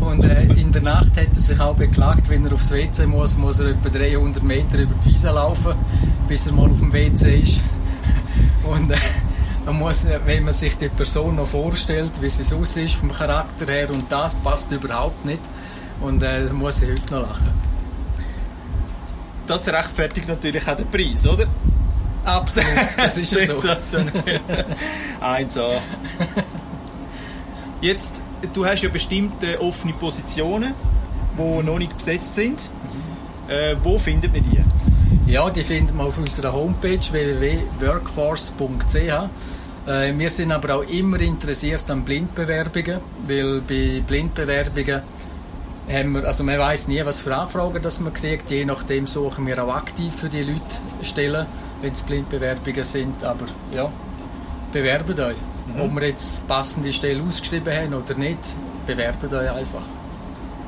und 0.00 0.22
äh, 0.24 0.44
in 0.44 0.72
der 0.72 0.82
Nacht 0.82 1.16
hat 1.16 1.28
er 1.34 1.40
sich 1.40 1.58
auch 1.58 1.74
beklagt, 1.74 2.28
wenn 2.28 2.46
er 2.46 2.52
aufs 2.52 2.70
WC 2.70 3.06
muss, 3.06 3.36
muss 3.36 3.60
er 3.60 3.70
etwa 3.70 3.88
300 3.88 4.42
Meter 4.42 4.78
über 4.78 4.94
die 5.04 5.10
Wiese 5.10 5.28
laufen, 5.30 5.74
bis 6.28 6.46
er 6.46 6.52
mal 6.52 6.70
auf 6.70 6.78
dem 6.78 6.92
WC 6.92 7.40
ist. 7.40 7.60
Und 8.64 8.90
äh, 8.90 8.96
man 9.66 9.78
muss, 9.78 10.06
wenn 10.26 10.44
man 10.44 10.52
sich 10.52 10.76
die 10.76 10.88
Person 10.88 11.36
noch 11.36 11.46
vorstellt, 11.46 12.10
wie 12.20 12.28
sie 12.28 12.44
sonst 12.44 12.76
ist 12.76 12.94
vom 12.94 13.12
Charakter 13.12 13.66
her 13.66 13.88
und 13.90 14.10
das 14.10 14.34
passt 14.34 14.70
überhaupt 14.72 15.24
nicht, 15.24 15.40
und 16.00 16.22
äh, 16.22 16.42
das 16.42 16.52
muss 16.52 16.82
ich 16.82 16.90
heute 16.90 17.14
noch 17.14 17.28
lachen. 17.28 17.50
Das 19.46 19.68
rechtfertigt 19.68 20.28
natürlich 20.28 20.66
auch 20.66 20.76
den 20.76 20.90
Preis, 20.90 21.26
oder? 21.26 21.46
Absolut, 22.24 22.70
das 22.96 23.16
ist 23.18 23.30
so. 23.30 23.36
1A. 25.20 25.80
Jetzt, 27.80 28.22
du 28.54 28.64
hast 28.64 28.82
ja 28.82 28.88
bestimmte 28.88 29.60
offene 29.60 29.92
Positionen, 29.92 30.74
die 31.36 31.62
noch 31.62 31.78
nicht 31.78 31.94
besetzt 31.96 32.34
sind. 32.34 32.70
Äh, 33.48 33.76
wo 33.82 33.98
findet 33.98 34.32
man 34.32 34.42
die? 34.42 34.64
Ja, 35.30 35.50
die 35.50 35.62
findet 35.62 35.94
man 35.94 36.06
auf 36.06 36.16
unserer 36.16 36.52
Homepage 36.52 36.98
www.workforce.ch. 36.98 38.96
Äh, 39.86 40.16
wir 40.16 40.30
sind 40.30 40.50
aber 40.52 40.76
auch 40.76 40.82
immer 40.82 41.20
interessiert 41.20 41.90
an 41.90 42.04
Blindbewerbungen, 42.04 43.00
weil 43.26 43.60
bei 43.60 44.02
Blindbewerbungen 44.06 45.02
wir, 45.86 46.24
also 46.24 46.44
man 46.44 46.58
weiß 46.58 46.88
nie, 46.88 47.04
was 47.04 47.20
für 47.20 47.36
Anfragen 47.36 47.82
das 47.82 48.00
man 48.00 48.12
kriegt. 48.12 48.50
Je 48.50 48.64
nachdem 48.64 49.06
suchen 49.06 49.46
wir 49.46 49.62
auch 49.62 49.74
aktiv 49.74 50.12
für 50.14 50.28
die 50.28 50.42
Leute 50.42 50.60
Stellen, 51.02 51.46
wenn 51.82 51.92
es 51.92 52.02
Blindbewerbungen 52.02 52.82
sind. 52.84 53.22
Aber 53.22 53.46
ja, 53.74 53.90
bewerbt 54.72 55.20
euch. 55.20 55.36
Mhm. 55.66 55.80
Ob 55.80 55.94
wir 55.94 56.08
jetzt 56.08 56.48
passende 56.48 56.92
Stelle 56.92 57.22
ausgeschrieben 57.22 57.72
haben 57.72 57.94
oder 57.94 58.14
nicht, 58.14 58.40
bewerbt 58.86 59.32
euch 59.32 59.50
einfach. 59.50 59.82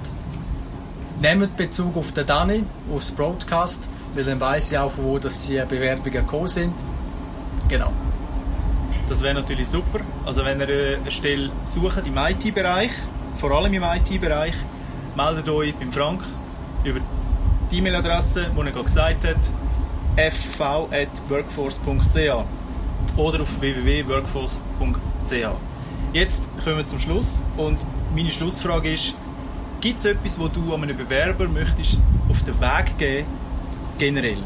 Nehmt 1.22 1.56
Bezug 1.56 1.96
auf 1.96 2.10
den 2.10 2.26
Dani, 2.26 2.64
aufs 2.92 3.12
Broadcast, 3.12 3.88
weil 4.12 4.24
dann 4.24 4.40
weiß 4.40 4.72
ich 4.72 4.78
auch, 4.78 4.90
wo 4.96 5.18
dass 5.18 5.46
die 5.46 5.62
Bewerbungen 5.68 6.12
gekommen 6.12 6.48
sind. 6.48 6.74
Genau. 7.68 7.92
Das 9.08 9.22
wäre 9.22 9.34
natürlich 9.34 9.68
super. 9.68 10.00
Also 10.26 10.44
wenn 10.44 10.58
ihr 10.58 10.98
eine 11.00 11.12
Stelle 11.12 11.52
sucht 11.64 12.04
im 12.04 12.18
IT-Bereich, 12.18 12.90
vor 13.36 13.52
allem 13.52 13.72
im 13.72 13.84
IT-Bereich, 13.84 14.54
meldet 15.16 15.48
euch 15.48 15.72
beim 15.76 15.92
Frank 15.92 16.24
über 16.82 16.98
die 17.70 17.78
E-Mail-Adresse, 17.78 18.50
die 18.56 18.60
er 18.60 18.72
gesagt 18.82 19.24
hat, 19.24 19.52
fv.workforce.ch 20.16 22.44
oder 23.16 23.42
auf 23.42 23.60
www.workforce.ch. 23.60 25.32
Jetzt 26.12 26.48
kommen 26.64 26.78
wir 26.78 26.86
zum 26.86 26.98
Schluss 26.98 27.44
und 27.56 27.78
meine 28.12 28.30
Schlussfrage 28.30 28.92
ist, 28.92 29.14
Gibt 29.82 29.98
es 29.98 30.04
etwas, 30.04 30.38
wo 30.38 30.46
du 30.46 30.72
einem 30.72 30.96
Bewerber 30.96 31.48
möchtest 31.48 31.98
auf 32.28 32.44
den 32.44 32.54
Weg 32.60 32.98
geben, 32.98 33.26
generell? 33.98 34.38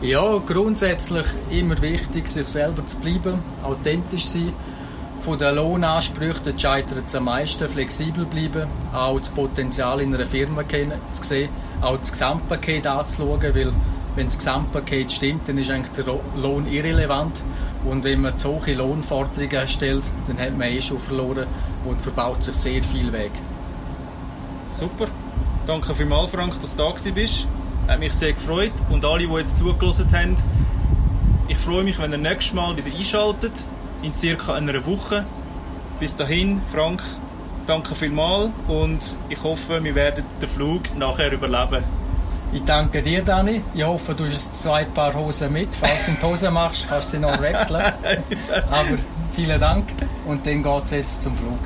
Ja, 0.00 0.36
grundsätzlich 0.38 1.26
immer 1.48 1.80
wichtig, 1.80 2.26
sich 2.26 2.48
selber 2.48 2.84
zu 2.84 2.98
bleiben, 2.98 3.38
authentisch 3.62 4.24
sein. 4.24 4.52
Von 5.20 5.38
den 5.38 5.54
Lohnansprüchen 5.54 6.58
scheitert 6.58 7.04
es 7.06 7.14
am 7.14 7.26
meisten, 7.26 7.68
flexibel 7.68 8.24
bleiben, 8.24 8.66
auch 8.92 9.20
das 9.20 9.28
Potenzial 9.28 10.00
in 10.00 10.12
einer 10.12 10.26
Firma 10.26 10.64
zu 10.68 11.22
sehen, 11.22 11.48
auch 11.80 11.98
das 11.98 12.10
Gesamtpaket 12.10 12.84
anzuschauen, 12.88 13.54
weil 13.54 13.72
wenn 14.16 14.26
das 14.26 14.38
Gesamtpaket 14.38 15.12
stimmt, 15.12 15.48
dann 15.48 15.58
ist 15.58 15.70
eigentlich 15.70 16.04
der 16.04 16.18
Lohn 16.34 16.66
irrelevant. 16.66 17.40
Und 17.84 18.02
wenn 18.02 18.22
man 18.22 18.36
zu 18.36 18.48
hohe 18.48 18.72
Lohnforderungen 18.72 19.68
stellt, 19.68 20.02
dann 20.26 20.36
hat 20.40 20.58
man 20.58 20.66
eh 20.66 20.82
schon 20.82 20.98
verloren 20.98 21.46
und 21.84 22.02
verbaut 22.02 22.42
sich 22.42 22.56
sehr 22.56 22.82
viel 22.82 23.12
weg. 23.12 23.30
Super. 24.72 25.06
Danke 25.66 25.94
vielmals, 25.94 26.30
Frank, 26.30 26.60
dass 26.60 26.74
du 26.74 26.82
da 26.82 27.10
bist. 27.12 27.46
Hat 27.86 27.98
mich 27.98 28.12
sehr 28.12 28.32
gefreut. 28.32 28.72
Und 28.90 29.04
alle, 29.04 29.26
die 29.26 29.34
jetzt 29.34 29.58
zugelassen 29.58 30.08
haben, 30.12 30.36
ich 31.48 31.56
freue 31.56 31.84
mich, 31.84 31.98
wenn 31.98 32.12
ihr 32.12 32.18
nächstes 32.18 32.54
Mal 32.54 32.76
wieder 32.76 32.94
einschaltet, 32.96 33.64
in 34.02 34.14
circa 34.14 34.54
einer 34.54 34.84
Woche. 34.86 35.24
Bis 36.00 36.16
dahin, 36.16 36.62
Frank, 36.72 37.02
danke 37.66 37.94
vielmals 37.94 38.50
und 38.66 39.16
ich 39.28 39.42
hoffe, 39.42 39.82
wir 39.84 39.94
werden 39.94 40.24
den 40.40 40.48
Flug 40.48 40.96
nachher 40.96 41.30
überleben. 41.30 41.84
Ich 42.52 42.64
danke 42.64 43.00
dir, 43.00 43.22
Dani. 43.22 43.62
Ich 43.72 43.84
hoffe, 43.84 44.14
du 44.14 44.26
hast 44.26 44.60
zwei 44.62 44.84
Paar 44.84 45.14
Hosen 45.14 45.52
mit. 45.52 45.74
Falls 45.74 46.06
du 46.06 46.12
die 46.12 46.22
Hose 46.22 46.50
machst, 46.50 46.86
kannst 46.88 47.12
du 47.12 47.16
sie 47.16 47.22
noch 47.22 47.40
wechseln. 47.40 47.80
Aber 48.70 48.98
vielen 49.34 49.60
Dank 49.60 49.84
und 50.26 50.46
dann 50.46 50.62
geht 50.62 50.84
es 50.84 50.90
jetzt 50.90 51.22
zum 51.22 51.34
Flug. 51.36 51.58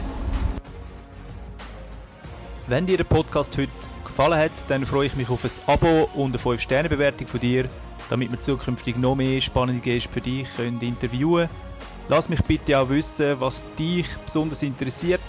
Wenn 2.69 2.87
dir 2.87 2.97
der 2.97 3.05
Podcast 3.05 3.57
heute 3.57 3.71
gefallen 4.05 4.39
hat, 4.39 4.69
dann 4.69 4.85
freue 4.85 5.07
ich 5.07 5.15
mich 5.15 5.29
auf 5.29 5.45
ein 5.45 5.51
Abo 5.67 6.11
und 6.15 6.35
eine 6.35 6.39
5-Sterne-Bewertung 6.39 7.29
von 7.29 7.39
dir, 7.39 7.69
damit 8.11 8.33
wir 8.33 8.41
zukünftig 8.41 8.97
noch 8.97 9.15
mehr 9.15 9.41
spannende 9.41 9.81
Gäste 9.81 10.09
für 10.09 10.21
dich 10.21 10.49
können 10.57 10.81
interviewen 10.81 11.49
können. 11.49 11.61
Lass 12.09 12.29
mich 12.29 12.43
bitte 12.43 12.77
auch 12.79 12.89
wissen, 12.89 13.41
was 13.41 13.65
dich 13.79 14.07
besonders 14.25 14.63
interessiert, 14.65 15.21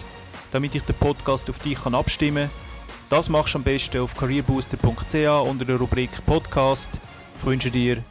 damit 0.52 0.74
ich 0.74 0.84
den 0.84 0.96
Podcast 0.96 1.48
auf 1.50 1.60
dich 1.60 1.78
abstimmen 1.86 2.50
kann. 2.50 2.68
Das 3.10 3.30
machst 3.30 3.54
du 3.54 3.60
am 3.60 3.64
besten 3.64 4.02
auf 4.02 4.18
careerbooster.ch 4.18 5.48
unter 5.48 5.66
der 5.66 5.78
Rubrik 5.78 6.10
Podcast. 6.26 7.00
Ich 7.40 7.46
wünsche 7.46 7.70
dir 7.70 8.04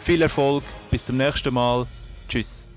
viel 0.00 0.20
Erfolg, 0.20 0.62
bis 0.90 1.06
zum 1.06 1.16
nächsten 1.16 1.54
Mal. 1.54 1.86
Tschüss. 2.28 2.67